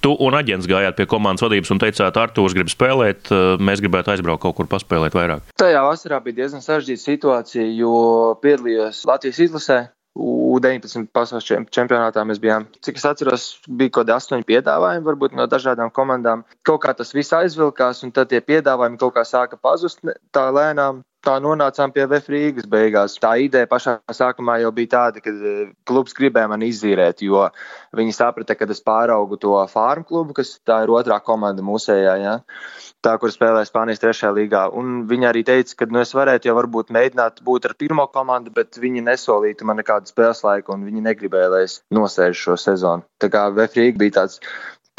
Tu 0.02 0.12
un 0.26 0.34
aģents 0.34 0.66
gājāt 0.66 0.96
pie 0.98 1.06
komandas 1.06 1.44
vadības 1.46 1.70
un 1.76 1.80
teicāt, 1.82 2.16
Artūrs 2.18 2.56
grib 2.58 2.72
spēlēt, 2.74 3.30
eh, 3.30 3.62
mēs 3.62 3.84
gribētu 3.86 4.16
aizbraukt 4.16 4.42
kaut 4.42 4.56
kur 4.58 4.70
paspēlēt 4.72 5.14
vairāk. 5.14 5.52
Tajā 5.62 5.84
vasarā 5.86 6.18
bija 6.26 6.40
diezgan 6.42 6.64
sarežģīta 6.66 7.06
situācija, 7.06 7.66
jo 7.78 7.94
piedalījos 8.42 9.06
Latvijas 9.06 9.42
izlasē. 9.46 9.82
U19 10.18 11.08
pasaules 11.14 11.46
čempionātā 11.72 12.26
mēs 12.28 12.42
bijām, 12.42 12.66
cik 12.84 12.98
es 12.98 13.06
atceros, 13.08 13.46
bija 13.70 13.94
kaut 13.94 14.08
kādi 14.08 14.16
astoņi 14.18 14.48
piedāvājumi, 14.50 15.06
varbūt 15.06 15.38
no 15.38 15.46
dažādām 15.48 15.94
komandām. 15.94 16.44
Kaut 16.68 16.82
kā 16.84 16.92
tas 16.98 17.14
viss 17.14 17.32
aizvilkās, 17.32 18.04
un 18.04 18.12
tad 18.12 18.28
tie 18.34 18.42
piedāvājumi 18.42 19.00
kaut 19.00 19.16
kā 19.16 19.24
sāka 19.24 19.56
pazust 19.56 20.02
tā 20.34 20.50
lēnām 20.52 21.06
tā 21.26 21.36
nonācām 21.42 21.92
pie 21.94 22.06
Vefrīgas 22.10 22.68
beigās. 22.70 23.18
Tā 23.22 23.34
ideja 23.44 23.70
pašā 23.70 23.98
sākumā 24.16 24.58
jau 24.64 24.72
bija 24.76 24.92
tāda, 24.96 25.22
ka 25.24 25.32
eh, 25.32 25.70
klubs 25.88 26.16
gribēja 26.18 26.50
man 26.52 26.66
izzīrēt, 26.66 27.22
jo 27.26 27.46
viņi 27.98 28.16
saprata, 28.18 28.58
ka 28.58 28.68
es 28.74 28.82
pāraugu 28.86 29.38
to 29.42 29.54
farmu 29.72 30.08
klubu, 30.10 30.36
kas 30.38 30.56
tā 30.68 30.82
ir 30.86 30.94
otrā 30.94 31.20
komanda 31.24 31.66
mūsējā. 31.66 32.16
Ja? 32.24 32.36
Tā, 33.06 33.16
kur 33.22 33.34
spēlēja 33.34 33.70
Spānijas 33.70 34.02
trešajā 34.02 34.34
līgā. 34.38 34.66
Un 34.78 35.06
viņi 35.10 35.30
arī 35.30 35.46
teica, 35.48 35.78
ka 35.80 35.90
nu, 35.90 36.02
es 36.02 36.14
varētu 36.18 36.50
jau 36.50 36.58
varbūt 36.58 36.94
mēģināt 36.94 37.42
būt 37.46 37.70
ar 37.70 37.78
pirmo 37.78 38.08
komandu, 38.14 38.54
bet 38.54 38.78
viņi 38.82 39.06
nesolītu 39.06 39.68
man 39.70 39.82
nekādu 39.82 40.10
spēles 40.12 40.44
laiku, 40.46 40.76
un 40.76 40.86
viņi 40.90 41.06
negribēja, 41.10 41.54
lai 41.54 41.64
es 41.70 41.82
nosēžu 41.94 42.46
šo 42.46 42.60
sezonu. 42.62 43.08
Tā 43.22 43.32
kā 43.34 43.48
Vefrīga 43.54 43.98
bija 44.02 44.20
tāds 44.22 44.42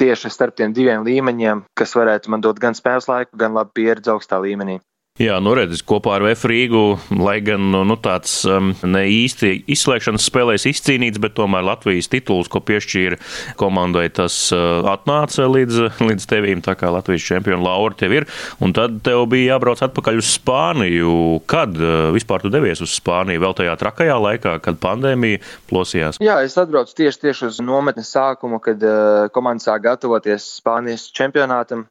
tieši 0.01 0.31
starp 0.33 0.57
tiem 0.59 0.73
diviem 0.75 1.05
līmeņiem, 1.07 1.67
kas 1.79 1.95
varētu 1.99 2.33
man 2.33 2.43
dot 2.43 2.59
gan 2.63 2.75
spēles 2.79 3.11
laiku, 3.11 3.37
gan 3.39 3.55
labu 3.59 3.75
pieredzi 3.77 4.11
augstā 4.15 4.41
līmenī. 4.43 4.81
Jā, 5.21 5.35
nu 5.45 5.53
redziet, 5.53 5.83
kopā 5.85 6.15
ar 6.17 6.23
Vēfu 6.25 6.49
Rīgu, 6.49 6.79
lai 7.21 7.35
gan 7.45 7.67
nu, 7.69 7.83
nu, 7.85 7.99
tāds 8.01 8.31
um, 8.49 8.71
ne 8.81 9.03
īsti 9.13 9.51
izslēgšanas 9.75 10.25
spēlēs 10.25 10.65
izcīnīts, 10.71 11.21
bet 11.21 11.35
tomēr 11.37 11.67
Latvijas 11.69 12.09
tituls, 12.09 12.49
ko 12.49 12.63
piešķīra 12.65 13.19
komandai, 13.61 14.07
tas 14.17 14.35
uh, 14.57 14.81
atnāca 14.89 15.51
līdz, 15.53 15.83
līdz 16.09 16.27
tevīm, 16.33 16.65
tā 16.65 16.73
kā 16.81 16.89
Latvijas 16.97 17.29
čempionu 17.29 17.69
laura 17.69 17.93
tev 18.01 18.17
ir. 18.17 18.29
Un 18.65 18.73
tad 18.73 19.03
tev 19.05 19.27
bija 19.29 19.53
jābrauc 19.53 19.85
atpakaļ 19.85 20.25
uz 20.25 20.33
Spāniju. 20.39 21.13
Kad 21.45 21.77
uh, 21.77 22.09
vispār 22.17 22.47
tu 22.47 22.55
devies 22.57 22.81
uz 22.81 22.97
Spāniju? 22.97 23.45
Vēl 23.45 23.59
tajā 23.61 23.77
trakajā 23.85 24.17
laikā, 24.17 24.57
kad 24.65 24.81
pandēmija 24.81 25.45
plosījās? 25.69 26.25
Jā, 26.25 26.41
es 26.41 26.57
atbraucu 26.57 26.97
tieši, 27.05 27.27
tieši 27.29 27.51
uz 27.53 27.61
nometnes 27.61 28.17
sākumu, 28.17 28.65
kad 28.65 28.81
uh, 28.81 29.29
komanda 29.37 29.69
sāk 29.69 29.85
gatavoties 29.91 30.55
Spānijas 30.57 31.11
čempionātam. 31.13 31.85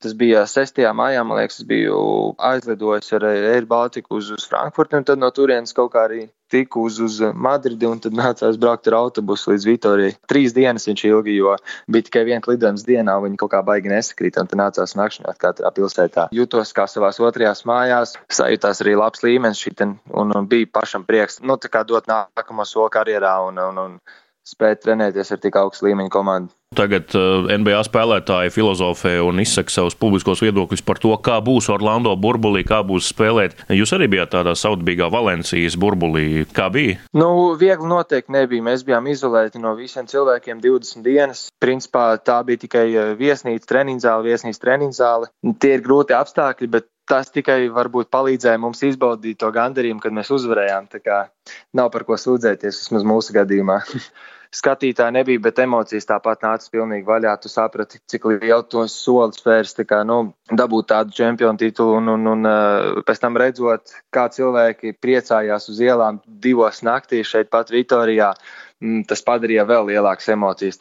Tas 0.00 0.14
bija 0.16 0.46
6. 0.48 0.78
maijā, 0.96 1.20
man 1.28 1.36
liekas, 1.36 1.58
es 1.60 1.66
biju 1.68 1.96
aizlidojis 2.40 3.12
ar 3.18 3.26
Air 3.28 3.66
Baltiku 3.68 4.16
uz, 4.16 4.30
uz 4.32 4.46
Frankfurti, 4.48 4.96
un 4.96 5.04
tad 5.04 5.20
no 5.20 5.28
turienes 5.36 5.76
kaut 5.76 5.90
kā 5.92 6.06
arī 6.08 6.22
tiku 6.50 6.86
uz, 6.88 6.96
uz 7.04 7.18
Madridi, 7.36 7.84
un 7.84 8.00
tad 8.00 8.16
nācās 8.16 8.56
braukt 8.62 8.88
ar 8.88 8.96
autobusu 8.96 9.52
līdz 9.52 9.66
Vitorijai. 9.68 10.14
Trīs 10.32 10.54
dienas 10.56 10.88
viņš 10.88 11.04
ilgi, 11.10 11.34
jo 11.36 11.52
bija 11.84 12.06
tikai 12.08 12.22
viens 12.30 12.48
lidojums 12.48 12.86
dienā, 12.88 13.18
un 13.18 13.28
viņi 13.28 13.40
kaut 13.42 13.52
kā 13.52 13.60
baigi 13.66 13.92
nesakrīt, 13.92 14.38
un 14.40 14.48
tad 14.48 14.62
nācās 14.62 14.96
nakšņot 14.96 15.40
katrā 15.44 15.72
pilsētā. 15.76 16.30
Jutos 16.32 16.72
kā 16.76 16.88
savās 16.88 17.20
otrajās 17.20 17.66
mājās, 17.68 18.16
sajūtās 18.32 18.80
arī 18.86 18.96
labs 19.02 19.20
līmenis 19.26 19.60
šitien, 19.60 19.98
un, 20.16 20.32
un 20.32 20.48
bija 20.48 20.72
pašam 20.80 21.04
prieks, 21.04 21.42
nu, 21.44 21.60
tā 21.60 21.68
kā 21.68 21.84
dot 21.84 22.08
nākamo 22.08 22.64
soli 22.64 22.96
karjerā 22.96 23.36
un, 23.50 23.60
un, 23.68 23.84
un 23.84 24.00
spēt 24.48 24.80
trenēties 24.86 25.36
ar 25.36 25.44
tik 25.44 25.60
augstu 25.60 25.90
līmeņu 25.90 26.16
komandu. 26.16 26.56
Tagad 26.70 27.10
eh, 27.18 27.48
NBA 27.58 27.80
spēlētāji 27.82 28.52
filozofē 28.54 29.16
un 29.26 29.40
izsaka 29.42 29.72
savus 29.74 29.96
publiskos 29.98 30.38
viedokļus 30.44 30.84
par 30.86 31.00
to, 31.02 31.10
kā 31.18 31.40
būs 31.42 31.66
Orlando 31.74 32.12
burbulī, 32.14 32.62
kā 32.62 32.78
būs 32.86 33.08
spēlēt. 33.10 33.56
Jūs 33.74 33.90
arī 33.96 34.06
bijāt 34.12 34.30
tādā 34.36 34.54
saudabīgā 34.54 35.08
Valencijas 35.10 35.74
burbulī. 35.74 36.44
Kā 36.54 36.68
bija? 36.70 37.00
Nu, 37.10 37.56
viegli 37.58 37.90
noteikti 37.90 38.36
nebija. 38.36 38.68
Mēs 38.70 38.86
bijām 38.86 39.10
izolēti 39.10 39.58
no 39.58 39.74
visiem 39.74 40.06
cilvēkiem 40.06 40.62
20 40.62 41.02
dienas. 41.02 41.42
Principā 41.58 42.06
tā 42.22 42.38
bija 42.46 42.62
tikai 42.68 42.86
eh, 42.94 43.12
viesnīca, 43.18 43.66
treniņu 43.74 44.06
zāle, 44.06 44.28
viesnīca, 44.30 44.62
treniņu 44.68 44.98
zāle. 45.02 45.34
Tie 45.58 45.74
ir 45.74 45.82
grūti 45.82 46.14
apstākļi, 46.14 46.70
bet 46.78 46.86
tas 47.10 47.34
tikai 47.34 47.64
varbūt 47.74 48.14
palīdzēja 48.14 48.62
mums 48.62 48.86
izbaudīt 48.86 49.42
to 49.42 49.50
gandarījumu, 49.50 50.06
kad 50.06 50.14
mēs 50.14 50.30
uzvarējām. 50.38 50.86
Tā 50.94 51.02
kā 51.02 51.24
nav 51.74 51.90
par 51.90 52.06
ko 52.06 52.14
sūdzēties, 52.14 52.84
vismaz 52.84 53.10
mūsu 53.16 53.34
gadījumā. 53.42 53.82
skatītāji 54.54 55.14
nebija, 55.14 55.40
bet 55.42 55.60
emocijas 55.62 56.08
tāpat 56.08 56.42
nāca 56.44 56.70
pilnīgi 56.72 57.06
vaļā. 57.06 57.36
Tu 57.42 57.50
saprati, 57.52 58.00
cik 58.10 58.26
lielu 58.32 58.64
to 58.70 58.84
soli 58.90 59.36
spērs, 59.36 59.76
kā, 59.86 60.02
nu, 60.06 60.32
dabūt 60.50 60.90
tādu 60.90 61.14
čempionu 61.16 61.60
titulu 61.60 61.98
un, 62.00 62.10
un, 62.16 62.26
un 62.34 62.50
uh, 62.50 63.02
pēc 63.06 63.22
tam 63.22 63.38
redzot, 63.40 63.94
kā 64.14 64.26
cilvēki 64.34 64.96
priecājās 64.98 65.70
uz 65.70 65.82
ielām 65.84 66.22
divos 66.26 66.82
naktīs 66.86 67.30
šeit 67.30 67.52
pat 67.52 67.70
Vitorijā. 67.74 68.32
Mm, 68.82 69.04
tas 69.06 69.22
padarīja 69.26 69.68
vēl 69.68 69.92
lielākas 69.92 70.32
emocijas. 70.34 70.80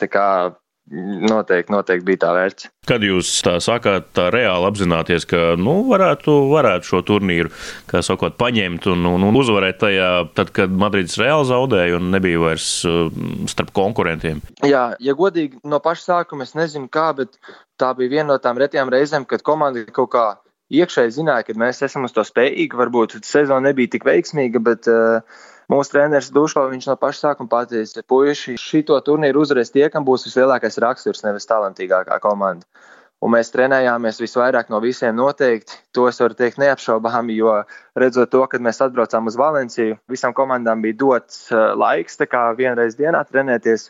Noteikti, 0.89 1.71
noteikti 1.73 2.06
bija 2.08 2.21
tā 2.23 2.32
vērts. 2.36 2.69
Kad 2.89 3.04
jūs 3.06 3.32
tā 3.45 3.56
sākāt 3.62 4.10
tā 4.17 4.30
reāli 4.34 4.67
apzināties, 4.69 5.28
ka 5.30 5.54
nu, 5.60 5.75
varētu, 5.89 6.36
varētu 6.49 6.89
šo 6.89 7.02
turnīru, 7.06 7.52
kā 7.89 8.02
sakot, 8.06 8.38
paņemt 8.39 8.89
un, 8.93 9.06
un, 9.12 9.28
un 9.30 9.39
uzvarēt 9.39 9.80
tajā, 9.84 10.10
tad, 10.38 10.54
kad 10.56 10.73
Madrids 10.73 11.19
reāli 11.21 11.49
zaudēja 11.52 11.99
un 11.99 12.10
nebija 12.15 12.41
vairs 12.41 12.67
uh, 12.89 13.13
starp 13.52 13.73
konkurentiem? 13.78 14.41
Jā, 14.65 14.89
ja 14.99 15.17
godīgi, 15.17 15.62
no 15.69 15.82
paša 15.84 16.08
sākuma 16.08 16.47
es 16.47 16.56
nezinu 16.58 16.89
kā, 16.91 17.12
bet 17.17 17.38
tā 17.80 17.93
bija 17.97 18.17
viena 18.17 18.32
no 18.34 18.39
tām 18.41 18.60
retajām 18.62 18.91
reizēm, 18.93 19.30
kad 19.30 19.45
komanda 19.45 19.86
kaut 19.93 20.13
kā 20.15 20.25
iekšēji 20.73 21.15
zināja, 21.19 21.45
ka 21.47 21.58
mēs 21.58 21.82
esam 21.86 22.06
uz 22.06 22.13
to 22.15 22.25
spējīgi. 22.25 22.78
Varbūt 22.78 23.19
sezona 23.25 23.69
nebija 23.69 23.95
tik 23.95 24.06
veiksmīga, 24.08 24.62
bet 24.65 24.89
uh, 24.91 25.45
Mūsu 25.69 25.93
treneris 25.93 26.32
Duško 26.34 26.63
viņš 26.71 26.88
no 26.89 26.95
paša 26.97 27.19
sākuma 27.27 27.51
pateica, 27.51 28.01
puiši 28.10 28.55
šito 28.58 28.95
turnīru 29.05 29.43
uzvarēs 29.43 29.69
tie, 29.69 29.86
kam 29.93 30.05
būs 30.08 30.25
vislielākais 30.25 30.79
raksturs, 30.82 31.21
nevis 31.21 31.45
talantīgākā 31.49 32.17
komanda. 32.23 32.65
Un 33.21 33.34
mēs 33.36 33.51
trenējāmies 33.51 34.21
visvairāk 34.23 34.71
no 34.73 34.79
visiem 34.82 35.17
noteikti. 35.17 35.75
To 35.93 36.08
es 36.10 36.17
varu 36.23 36.38
teikt 36.39 36.58
neapšaubāmi, 36.62 37.36
jo 37.38 37.58
redzot 37.99 38.32
to, 38.32 38.45
kad 38.49 38.63
mēs 38.65 38.79
atbraucām 38.82 39.27
uz 39.29 39.38
Valenciju, 39.38 39.99
visām 40.10 40.34
komandām 40.34 40.82
bija 40.82 40.97
dots 41.03 41.49
uh, 41.51 41.75
laiks, 41.77 42.17
tā 42.17 42.29
kā 42.32 42.47
vienreiz 42.58 42.95
dienā 42.97 43.21
trenēties. 43.27 43.89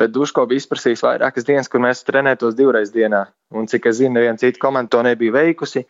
Bet 0.00 0.14
Duško 0.14 0.46
bija 0.50 0.62
izprasījis 0.62 1.02
vairākas 1.02 1.46
dienas, 1.46 1.68
kur 1.70 1.82
mēs 1.84 2.02
trenētos 2.06 2.56
divreiz 2.58 2.90
dienā. 2.94 3.26
Un 3.54 3.70
cik 3.70 3.90
es 3.90 3.98
zinu, 3.98 4.16
neviena 4.16 4.38
cita 4.38 4.62
komanda 4.62 4.96
to 4.96 5.02
nebija 5.06 5.34
veikusi. 5.34 5.84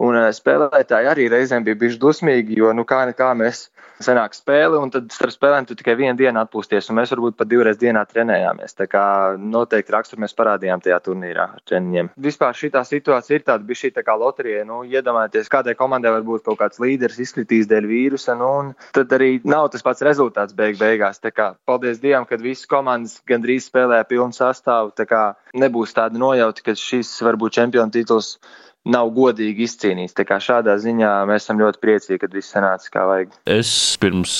Un 0.00 0.16
uh, 0.16 0.30
spēlētāji 0.32 1.10
arī 1.10 1.28
reizēm 1.32 1.66
bija 1.66 1.78
bijuši 1.80 2.00
dusmīgi, 2.00 2.56
jo 2.60 2.72
nu 2.76 2.86
kā 2.88 3.02
nekā 3.10 3.32
mēs 3.36 3.66
senāk 4.00 4.34
spēli, 4.36 4.78
un 4.80 4.90
tad 4.92 5.10
starp 5.12 5.34
spēlēm 5.34 5.66
tu 5.68 5.76
tikai 5.76 5.94
vienu 5.98 6.16
dienu 6.18 6.40
atpūsties, 6.40 6.88
un 6.90 6.96
mēs 7.00 7.12
varbūt 7.12 7.36
pat 7.36 7.50
divreiz 7.50 7.76
dienā 7.80 8.02
trenējāmies. 8.08 8.76
Tā 8.78 8.86
kā 8.90 9.04
noteikti 9.36 9.92
raksturu 9.92 10.24
mēs 10.24 10.36
parādījām 10.38 10.80
tajā 10.84 10.96
turnīrā 11.04 11.46
ar 11.56 11.64
treniņiem. 11.68 12.12
Vispār 12.16 12.56
šī 12.56 12.72
situācija 12.72 13.36
ir 13.38 13.44
tāda, 13.44 13.66
bija 13.66 13.82
šī 13.82 13.92
tā 13.96 14.04
kā 14.06 14.16
loterija. 14.16 14.64
Nu, 14.68 14.80
iedomājieties, 14.88 15.50
kādai 15.52 15.76
komandai 15.76 16.14
var 16.14 16.24
būt 16.24 16.46
kaut 16.48 16.60
kāds 16.62 16.80
līderis 16.80 17.20
izkritīs 17.26 17.68
dēļ 17.70 17.88
vīrusa, 17.90 18.38
nu, 18.40 18.50
un 18.62 18.72
tad 18.96 19.12
arī 19.16 19.34
nav 19.44 19.68
tas 19.74 19.84
pats 19.84 20.04
rezultāts 20.06 20.56
beig 20.56 20.80
beigās. 20.80 21.20
Tā 21.20 21.34
kā 21.34 21.52
paldies 21.68 22.00
Dievam, 22.00 22.24
ka 22.28 22.40
visas 22.40 22.68
komandas 22.70 23.18
gandrīz 23.28 23.68
spēlē 23.68 24.00
pilnu 24.08 24.32
sastāvu. 24.36 24.94
Tā 24.96 25.04
kā 25.10 25.22
nebūs 25.60 25.92
tāda 25.96 26.20
nojauta, 26.20 26.64
ka 26.64 26.76
šis 26.78 27.12
varbūt 27.26 27.58
čempionu 27.60 27.92
tituls 27.92 28.38
nav 28.88 29.10
godīgi 29.12 29.66
izcīnīts. 29.66 30.14
Tā 30.16 30.24
kā 30.24 30.38
šādā 30.40 30.72
ziņā 30.80 31.10
mēs 31.28 31.44
esam 31.44 31.60
ļoti 31.60 31.80
priecīgi, 31.82 32.20
kad 32.22 32.32
viss 32.32 32.52
sanāca 32.54 32.92
kā 32.94 33.02
vajag. 33.10 33.34
Es 33.52 33.70
pirms 34.00 34.32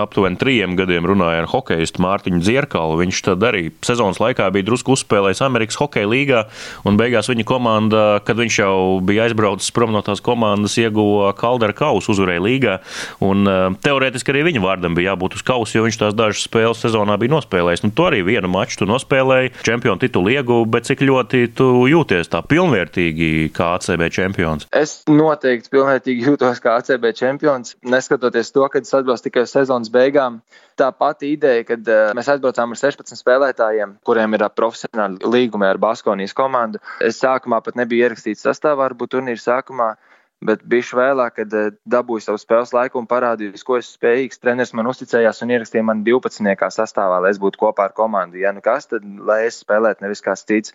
aptuveni 0.00 0.40
trijiem 0.40 0.74
gadiem 0.78 1.06
runāju 1.06 1.44
ar 1.44 1.48
hokeistu 1.52 2.02
Mārtiņu 2.02 2.42
Dzierkalu. 2.42 2.98
Viņš 3.04 3.20
tad 3.28 3.46
arī 3.46 3.68
sezonas 3.86 4.18
laikā 4.22 4.48
bija 4.54 4.66
drusku 4.66 4.96
uzspēlējis 4.96 5.42
Amerikas 5.46 5.78
Hokeja 5.78 6.10
līgā, 6.10 6.40
un 6.82 6.98
beigās 6.98 7.30
viņa 7.30 7.46
komanda, 7.46 8.02
kad 8.26 8.40
viņš 8.42 8.58
jau 8.58 8.74
bija 9.06 9.28
aizbraucis 9.28 9.70
prom 9.76 9.94
no 9.94 10.02
tās 10.02 10.22
komandas, 10.24 10.74
ieguva 10.82 11.30
Kaldera 11.38 11.76
kausu, 11.76 12.10
uzvarēja 12.16 12.42
līgā. 12.42 12.76
Un, 13.22 13.46
uh, 13.46 13.78
teorētiski 13.86 14.34
arī 14.34 14.48
viņa 14.50 14.64
vārdam 14.66 14.98
bija 14.98 15.12
jābūt 15.12 15.38
uz 15.38 15.46
kausa, 15.46 15.78
jo 15.78 15.86
viņš 15.86 16.00
tās 16.02 16.18
dažas 16.18 16.42
spēles 16.48 16.82
sezonā 16.82 17.14
bija 17.22 17.36
nospēlējis. 17.36 17.86
Nu, 17.86 17.94
to 17.94 18.10
arī 18.10 18.24
vienu 18.26 18.50
maču 18.50 18.82
tu 18.82 18.90
nospēlēji, 18.90 19.54
čempionu 19.62 20.02
titulu 20.02 20.34
ieguvu, 20.34 20.66
bet 20.74 20.90
cik 20.90 21.06
ļoti 21.06 21.46
tu 21.54 21.70
jūties 21.90 22.34
tā 22.34 22.42
pilnvērtīgi 22.50 23.30
kā 23.60 23.68
ACB 23.76 24.06
čempions? 24.14 24.66
Es 24.76 25.00
noteikti 25.10 25.72
pilnvērtīgi 25.74 26.26
jūtos 26.30 26.62
kā 26.64 26.78
ACB 26.80 27.10
čempions, 27.16 27.76
neskatoties 27.84 28.52
to, 28.54 28.66
ka 28.72 28.80
es 28.80 28.94
atbraucu 28.96 29.26
tikai 29.28 29.46
sezonas 29.50 29.92
beigām. 29.92 30.40
Tā 30.80 30.88
pati 30.96 31.34
ideja, 31.34 31.66
kad 31.68 31.88
uh, 31.92 32.12
mēs 32.16 32.30
aizbraucām 32.32 32.72
ar 32.72 32.80
16 32.80 33.20
spēlētājiem, 33.20 33.98
kuriem 34.06 34.38
ir 34.38 34.46
profesionāli 34.56 35.20
līgumi 35.34 35.68
ar 35.68 35.80
Baskonijas 35.82 36.36
komandu. 36.36 36.80
Es 37.04 37.20
sākumā 37.20 37.60
pat 37.64 37.76
nebiju 37.76 38.08
ierakstīts 38.08 38.46
sastāvā, 38.46 38.86
varbūt 38.86 39.16
turnīra 39.16 39.42
sākumā. 39.42 39.92
Bet 40.40 40.62
bijuši 40.64 40.96
vēlāk, 40.96 41.34
kad 41.36 41.54
eh, 41.56 41.66
dabūju 41.92 42.24
savu 42.24 42.38
spēles 42.40 42.70
laiku 42.72 42.96
un 42.96 43.06
parādīju, 43.08 43.58
ko 43.66 43.76
esmu 43.76 43.98
spējīgs. 43.98 44.40
Treneris 44.40 44.72
man 44.76 44.88
uzticējās 44.88 45.42
un 45.44 45.52
ierakstīja 45.52 45.84
man 45.84 46.00
12. 46.06 46.54
sastāvā, 46.72 47.18
lai 47.20 47.34
es 47.34 47.40
būtu 47.42 47.60
kopā 47.60 47.90
ar 47.90 47.94
komandu. 47.96 48.40
Ja 48.40 48.54
nu 48.56 48.62
kas, 48.64 48.88
tad 48.88 49.04
lai 49.04 49.42
es 49.50 49.60
spēlētu, 49.60 50.00
nevis 50.06 50.24
kāds 50.24 50.46
cits. 50.48 50.72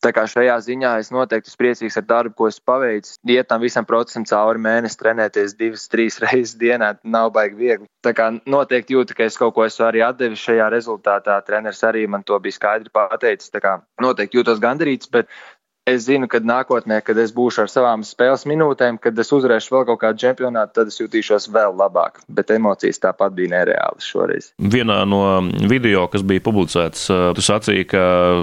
Tā 0.00 0.14
kā 0.16 0.24
šajā 0.32 0.56
ziņā 0.64 0.94
es 1.02 1.12
noteikti 1.12 1.52
esmu 1.52 1.60
priecīgs 1.60 2.00
ar 2.00 2.08
darbu, 2.08 2.34
ko 2.40 2.48
esmu 2.48 2.64
paveicis. 2.72 3.20
Iet 3.28 3.52
tam 3.52 3.60
visam 3.60 3.84
procesam 3.88 4.24
cauri 4.28 4.64
mēnesi, 4.64 5.00
trenēties 5.04 5.58
divas, 5.60 5.88
trīs 5.92 6.16
reizes 6.24 6.56
dienā, 6.56 6.94
nav 7.04 7.34
baigi 7.36 7.60
viegli. 7.60 7.90
Tā 8.02 8.16
kā 8.16 8.32
noteikti 8.48 8.96
jūtu, 8.96 9.18
ka 9.18 9.28
es 9.28 9.36
kaut 9.36 9.52
ko 9.58 9.68
esmu 9.68 9.90
arī 9.90 10.06
atdevis 10.08 10.40
šajā 10.40 10.72
rezultātā. 10.72 11.36
Treneris 11.44 11.84
arī 11.84 12.08
man 12.08 12.24
to 12.24 12.40
bija 12.40 12.56
skaidri 12.56 12.88
pateicis. 12.88 13.52
Tā 13.52 13.60
kā 13.60 13.80
noteikti 14.00 14.40
jūtos 14.40 14.62
gandarīts, 14.62 15.12
bet 15.12 15.28
Es 15.82 16.04
zinu, 16.06 16.28
ka 16.30 16.38
nākotnē, 16.38 17.00
kad 17.02 17.18
es 17.18 17.32
būšu 17.34 17.64
ar 17.64 17.70
savām 17.70 18.04
spēles 18.06 18.44
minūtēm, 18.46 19.00
kad 19.02 19.18
es 19.18 19.32
uzvarēšu 19.34 19.72
vēl 19.74 19.86
kaut 19.88 19.98
kādu 19.98 20.20
čempionātu, 20.22 20.76
tad 20.76 20.90
es 20.92 21.00
jutīšos 21.00 21.48
vēl 21.50 21.74
labāk. 21.74 22.20
Bet 22.30 22.52
emocijas 22.54 23.02
tāpat 23.02 23.34
bija 23.34 23.50
nereālas 23.50 24.06
šoreiz. 24.06 24.52
Vienā 24.62 25.00
no 25.10 25.40
video, 25.66 26.04
kas 26.12 26.22
bija 26.22 26.44
publicēts, 26.44 27.08
tu 27.34 27.42
sacīji, 27.42 27.88
ka 27.90 28.02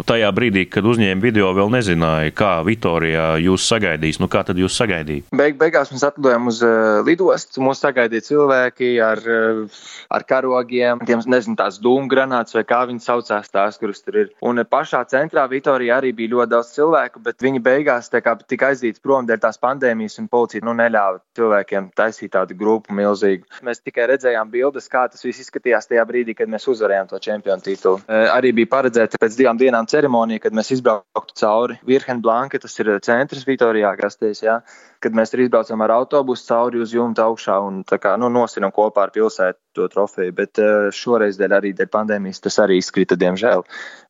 tajā 0.10 0.34
brīdī, 0.36 0.66
kad 0.68 0.84
uzņēma 0.92 1.24
video, 1.24 1.54
vēl 1.56 1.72
nezināja, 1.78 2.34
kā 2.36 2.58
Vitorijā 2.68 3.30
jūs 3.46 3.70
sagaidīs. 3.72 4.20
Nu, 4.20 4.28
kā 4.28 4.44
tad 4.44 4.60
jūs 4.60 4.76
sagaidījāt? 4.76 5.32
Beig, 5.32 5.56
beigās 5.64 5.94
mēs 5.96 6.04
atlidojām 6.10 6.52
uz 6.52 6.60
uh, 6.68 7.00
lidostu. 7.08 7.64
Mūs 7.64 7.80
sagaidīja 7.86 8.28
cilvēki 8.34 8.92
ar, 9.00 9.24
uh, 9.24 9.80
ar 10.12 10.28
karogiem, 10.28 11.06
tiem, 11.08 11.24
nezinu, 11.24 11.56
tās 11.64 11.80
dūmu 11.80 12.12
granātas 12.12 12.60
vai 12.60 12.68
kā 12.68 12.84
viņi 12.92 13.08
saucās, 13.08 13.48
tās, 13.48 13.80
kuras 13.80 14.04
tur 14.04 14.26
ir. 14.26 14.36
Un 14.44 14.60
pašā 14.68 15.06
centrā 15.08 15.48
Vitorijā 15.48 16.04
arī 16.04 16.12
bija 16.20 16.36
ļoti 16.36 16.56
daudz 16.58 16.76
cilvēku 16.76 17.29
bet 17.30 17.46
viņi 17.46 17.62
beigās 17.64 18.10
kā, 18.10 18.36
tika 18.50 18.72
aizdīti 18.74 19.04
prom 19.06 19.28
dēļ 19.30 19.42
tās 19.44 19.60
pandēmijas, 19.62 20.18
un 20.22 20.30
policija 20.32 20.66
nu, 20.66 20.74
neļāva 20.78 21.22
cilvēkiem 21.38 21.92
taisīt 21.98 22.34
tādu 22.34 22.58
grupu 22.58 22.96
milzīgu. 22.98 23.48
Mēs 23.66 23.84
tikai 23.86 24.10
redzējām 24.14 24.52
bildes, 24.54 24.90
kā 24.92 25.06
tas 25.12 25.24
viss 25.26 25.44
izskatījās 25.46 25.90
tajā 25.90 26.06
brīdī, 26.10 26.36
kad 26.38 26.52
mēs 26.52 26.68
uzvarējām 26.72 27.12
to 27.12 27.22
čempionu 27.24 27.66
titulu. 27.66 28.02
Arī 28.10 28.54
bija 28.58 28.72
paredzēta 28.74 29.22
pēc 29.22 29.38
divām 29.40 29.60
dienām 29.62 29.88
ceremonija, 29.90 30.44
kad 30.48 30.58
mēs 30.58 30.74
izbrauktu 30.78 31.38
cauri 31.40 31.80
Virhen 31.88 32.24
Blanka, 32.26 32.62
tas 32.62 32.76
ir 32.82 32.96
centrs 33.06 33.46
Vitorijā, 33.48 33.94
Gastēs, 34.00 34.44
jā, 34.46 34.60
kad 35.04 35.16
mēs 35.16 35.34
arī 35.36 35.48
izbraucam 35.48 35.86
ar 35.86 35.96
autobusu 36.00 36.48
cauri 36.50 36.82
uz 36.84 36.94
jumta 36.96 37.28
augšā 37.30 37.60
un 37.66 37.84
kā, 37.90 38.16
nu, 38.20 38.32
nosinam 38.34 38.74
kopā 38.76 39.08
ar 39.08 39.16
pilsētu 39.16 39.60
to 39.78 39.88
trofeju. 39.88 40.34
Bet 40.36 40.60
uh, 40.62 40.90
šoreiz 40.96 41.38
dēļ 41.40 41.56
arī 41.60 41.72
dēļ 41.78 41.90
pandēmijas 41.94 42.42
tas 42.44 42.58
arī 42.64 42.80
izkrita, 42.82 43.18
diemžēl. 43.20 43.64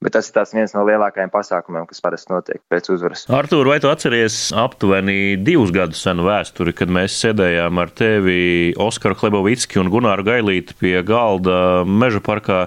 Bet 0.04 0.15
tas 0.15 0.32
ir 0.32 0.60
viens 0.62 0.74
no 0.76 0.86
lielākajiem 0.88 1.32
pasākumiem, 1.34 1.88
kas 1.89 2.00
parasti 2.04 2.32
notiek 2.32 2.62
pēc 2.72 2.88
uzvaras. 2.93 3.26
Artur, 3.36 3.67
vai 3.67 3.80
tu 3.84 3.89
atceries 3.91 4.38
aptuveni 4.56 5.36
divus 5.43 5.74
gadus 5.76 6.00
senu 6.06 6.24
vēsturi, 6.28 6.72
kad 6.78 6.91
mēs 6.91 7.17
sēdējām 7.19 7.82
ar 7.84 7.91
tevi 7.91 8.39
Oskaru 8.80 9.17
Klebovicki 9.19 9.82
un 9.82 9.91
Gunāru 9.91 10.24
Gailīti 10.28 10.78
pie 10.80 10.95
galda 11.04 11.84
Meža 11.84 12.24
parkā? 12.24 12.62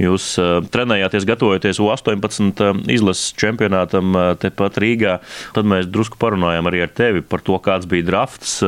Jūs 0.00 0.30
uh, 0.40 0.62
trenējāties, 0.72 1.28
gatavojoties 1.28 1.82
U18 1.84 2.64
uh, 2.64 2.82
izlases 2.88 3.36
čempionātam 3.38 4.16
tepat 4.40 4.80
Rīgā. 4.80 5.18
Tad 5.56 5.68
mēs 5.68 5.90
drusku 5.92 6.16
parunājām 6.20 6.70
arī 6.70 6.82
ar 6.86 6.92
tevi 6.96 7.20
par 7.20 7.44
to, 7.44 7.60
kāds 7.62 7.88
bija 7.90 8.06
drafts 8.08 8.58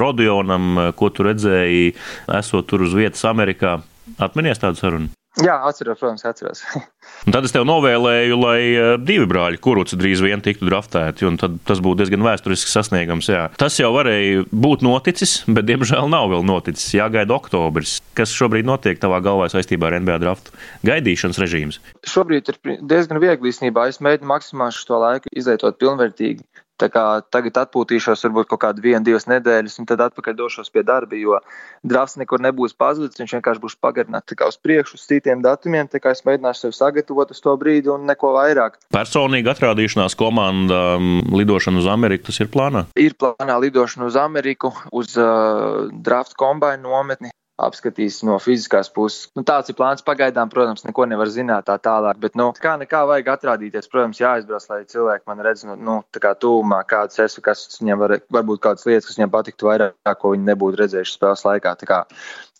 Rodionam, 0.00 0.92
ko 0.96 1.10
tu 1.12 1.26
redzēji, 1.26 1.92
esot 2.38 2.68
tur 2.70 2.84
uz 2.86 2.94
vietas 2.96 3.26
Amerikā. 3.36 3.78
Atminies 4.22 4.62
tādu 4.62 4.80
sarunu? 4.80 5.12
Jā, 5.36 5.58
atceros, 5.68 5.98
protams, 6.00 6.24
atceros. 6.24 6.62
Tad 7.34 7.44
es 7.44 7.52
tev 7.52 7.66
novēlēju, 7.68 8.36
lai 8.40 8.60
eh, 8.72 8.86
divi 9.02 9.26
brāļi 9.28 9.58
kuruci 9.60 9.98
drīz 10.00 10.22
vien 10.24 10.40
tiktu 10.40 10.64
draftēti, 10.68 11.26
un 11.28 11.36
tas 11.36 11.82
būtu 11.84 12.00
diezgan 12.00 12.24
vēsturisks 12.24 12.72
sasniegums. 12.72 13.28
Jā. 13.28 13.42
Tas 13.60 13.76
jau 13.76 13.90
varēja 13.92 14.46
būt 14.48 14.84
noticis, 14.86 15.42
bet 15.44 15.68
diemžēl 15.68 16.08
nav 16.12 16.30
vēl 16.32 16.46
noticis. 16.48 16.94
Jāgaida 16.96 17.36
oktobris. 17.36 17.98
Kas 18.16 18.32
šobrīd 18.32 18.68
notiek 18.68 19.00
tavā 19.02 19.20
galvā 19.24 19.50
saistībā 19.52 19.90
ar 19.90 19.98
NBA 20.00 20.16
draftu? 20.24 20.56
Gaidīšanas 20.88 21.42
režīms. 21.42 21.80
Šobrīd 22.08 22.48
ir 22.54 22.80
diezgan 22.80 23.20
viegli 23.20 23.52
īstenībā. 23.52 23.90
Es 23.92 24.00
mēģinu 24.00 24.32
maksimāli 24.32 24.78
šo 24.78 25.02
laiku 25.04 25.36
izlietot 25.36 25.76
pilnvērtīgi. 25.82 26.46
Tā 26.76 26.90
kā 26.92 27.02
tagad 27.32 27.56
atpūtīšos, 27.62 28.26
varbūt 28.26 28.50
kaut 28.50 28.60
kādu 28.66 28.82
vienu, 28.84 29.00
divas 29.06 29.24
nedēļas, 29.30 29.78
un 29.80 29.88
tad 29.88 30.02
atpakaļ 30.04 30.34
došos 30.36 30.68
pie 30.72 30.82
darba, 30.84 31.16
jo 31.16 31.38
drafts 31.80 32.18
nekur 32.20 32.42
nebūs 32.44 32.76
pazudis. 32.76 33.16
Viņš 33.20 33.36
vienkārši 33.38 33.62
būs 33.62 33.78
pagarināts 33.80 34.36
uz 34.44 34.58
priekšu, 34.60 34.98
uz 35.00 35.06
citiem 35.08 35.40
datumiem. 35.44 35.88
Tā 35.88 36.02
kā 36.04 36.12
es 36.12 36.20
mēģināšu 36.28 36.66
sevi 36.66 36.76
sagatavot 36.76 37.32
uz 37.32 37.40
to 37.40 37.56
brīdi 37.56 37.92
un 37.92 38.04
neko 38.10 38.34
vairāk. 38.36 38.76
Personīgi 38.92 39.52
atrādīšanās 39.54 40.18
komanda 40.20 40.98
lidošana 41.32 41.80
uz 41.80 41.88
Ameriku, 41.88 42.28
tas 42.28 42.44
ir 42.44 42.52
plānā? 42.52 42.84
Ir 43.00 43.16
plānā 43.16 43.56
lidošana 43.64 44.10
uz 44.10 44.20
Ameriku, 44.20 44.74
uz 44.92 45.16
uh, 45.16 45.88
draft 46.04 46.36
kombainu 46.36 46.92
nometni 46.92 47.32
apskatīs 47.56 48.20
no 48.26 48.36
fiziskās 48.42 48.90
puses. 48.92 49.30
Nu, 49.36 49.44
tāds 49.46 49.72
ir 49.72 49.76
plāns 49.78 50.04
pagaidām, 50.06 50.50
protams, 50.52 50.84
neko 50.86 51.06
nevar 51.08 51.30
zināt 51.32 51.66
tā 51.70 51.78
tālāk, 51.82 52.20
bet, 52.20 52.36
nu, 52.38 52.50
kā 52.60 52.76
nekā 52.80 53.02
vajag 53.08 53.30
atrādīties, 53.32 53.88
protams, 53.92 54.20
jāizbrauc, 54.20 54.68
lai 54.72 54.82
cilvēki 54.92 55.24
man 55.30 55.44
redz, 55.46 55.64
nu, 55.68 55.76
nu 55.80 55.98
tā 56.14 56.22
kā 56.22 56.34
tūmā, 56.36 56.82
kāds 56.88 57.20
esmu, 57.24 57.44
kas 57.48 57.66
viņiem 57.80 58.02
var, 58.02 58.18
varbūt 58.38 58.64
kādas 58.68 58.88
lietas, 58.88 59.08
kas 59.08 59.20
viņiem 59.20 59.32
patiktu 59.32 59.70
vairāk, 59.70 59.96
ko 60.20 60.34
viņi 60.34 60.50
nebūtu 60.50 60.82
redzējuši 60.82 61.16
spēles 61.16 61.46
laikā. 61.48 61.76
Tā 61.80 61.88
kā 61.88 62.02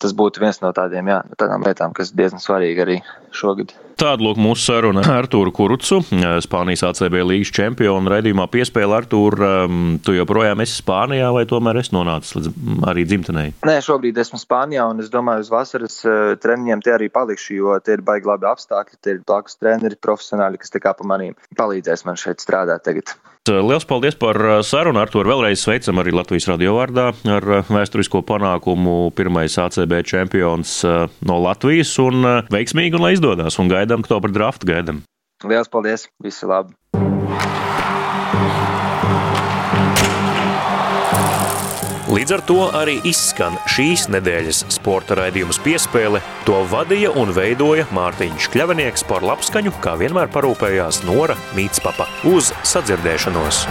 tas 0.01 0.17
būtu 0.17 0.41
viens 0.43 0.61
no 0.65 0.73
tādiem, 0.75 1.13
jā, 1.13 1.21
tādām 1.37 1.65
lietām, 1.67 1.93
kas 1.97 2.15
diezgan 2.17 2.41
svarīgi 2.41 2.87
arī 2.87 3.01
šogad. 3.35 3.77
Tāda 3.97 4.21
lūk 4.21 4.37
mūsu 4.37 4.61
saruna 4.61 5.01
ar 5.01 5.23
Artūru 5.23 5.49
Kurucu, 5.57 6.03
Spānijas 6.45 6.83
ACB 6.85 7.15
līgas 7.25 7.49
čempionu 7.55 8.11
raidījumā 8.13 8.45
piespēle 8.53 8.93
Artūru. 8.93 9.47
Tu 10.05 10.13
joprojām 10.13 10.61
esi 10.61 10.75
Spānijā 10.83 11.31
vai 11.33 11.47
tomēr 11.49 11.79
esi 11.81 11.95
nonācis 11.95 12.35
līdz 12.37 12.51
arī 12.91 13.07
dzimtenei? 13.09 13.55
Nē, 13.65 13.79
šobrīd 13.81 14.19
esmu 14.21 14.37
Spānijā 14.37 14.85
un 14.91 15.01
es 15.01 15.09
domāju, 15.13 15.47
uz 15.47 15.49
vasaras 15.49 15.97
eh, 16.05 16.35
treniņiem 16.43 16.83
tie 16.85 16.93
arī 16.93 17.09
palikšu, 17.13 17.57
jo 17.57 17.79
tie 17.81 17.97
ir 17.97 18.05
baigi 18.05 18.29
labi 18.29 18.45
apstākļi, 18.51 18.99
tie 19.01 19.15
ir 19.15 19.23
blakus 19.25 19.57
treneri, 19.57 19.97
profesionāļi, 19.97 20.61
kas 20.61 20.77
tā 20.77 20.83
kā 20.83 20.93
pa 20.93 21.09
manīm 21.15 21.33
palīdzēs 21.57 22.05
man 22.05 22.21
šeit 22.21 22.45
strādāt 22.45 22.85
tagad. 22.85 23.17
Liels 23.47 23.85
paldies 23.87 24.17
par 24.19 24.37
sarunu. 24.65 25.01
Ar 25.01 25.11
to 25.11 25.23
vēlreiz 25.25 25.61
sveicam 25.63 26.01
arī 26.01 26.13
Latvijas 26.15 26.47
radio 26.51 26.77
vārdā 26.77 27.09
ar 27.37 27.47
vēsturisko 27.67 28.23
panākumu. 28.27 29.11
Pirmais 29.17 29.57
ACB 29.61 29.99
čempions 30.07 30.79
no 31.27 31.37
Latvijas 31.43 31.93
un 32.03 32.27
veiksmīgi 32.53 32.99
un 32.99 33.07
lai 33.07 33.13
izdodas. 33.17 33.59
Un 33.61 33.71
gaidām, 33.71 34.03
ka 34.03 34.15
to 34.15 34.23
par 34.23 34.35
draftu 34.35 34.71
gaidām. 34.71 35.03
Liels 35.45 35.69
paldies! 35.69 36.07
Visi 36.23 36.49
labi! 36.49 36.73
Līdz 42.07 42.33
ar 42.37 42.41
to 42.47 42.59
arī 42.71 42.93
izskan 43.09 43.57
šīs 43.67 44.05
nedēļas 44.13 44.61
sporta 44.71 45.17
raidījums 45.19 45.59
piespēle. 45.59 46.21
To 46.47 46.61
vadīja 46.71 47.11
un 47.19 47.33
veidoja 47.35 47.83
Mārtiņš 47.91 48.47
Kļavinieks 48.53 49.03
par 49.09 49.27
labskaņu, 49.27 49.75
kā 49.83 49.97
vienmēr 49.99 50.31
parūpējās 50.31 51.01
Nora 51.09 51.35
Mītspapa. 51.57 52.07
Uz 52.31 52.53
sadzirdēšanos! 52.63 53.65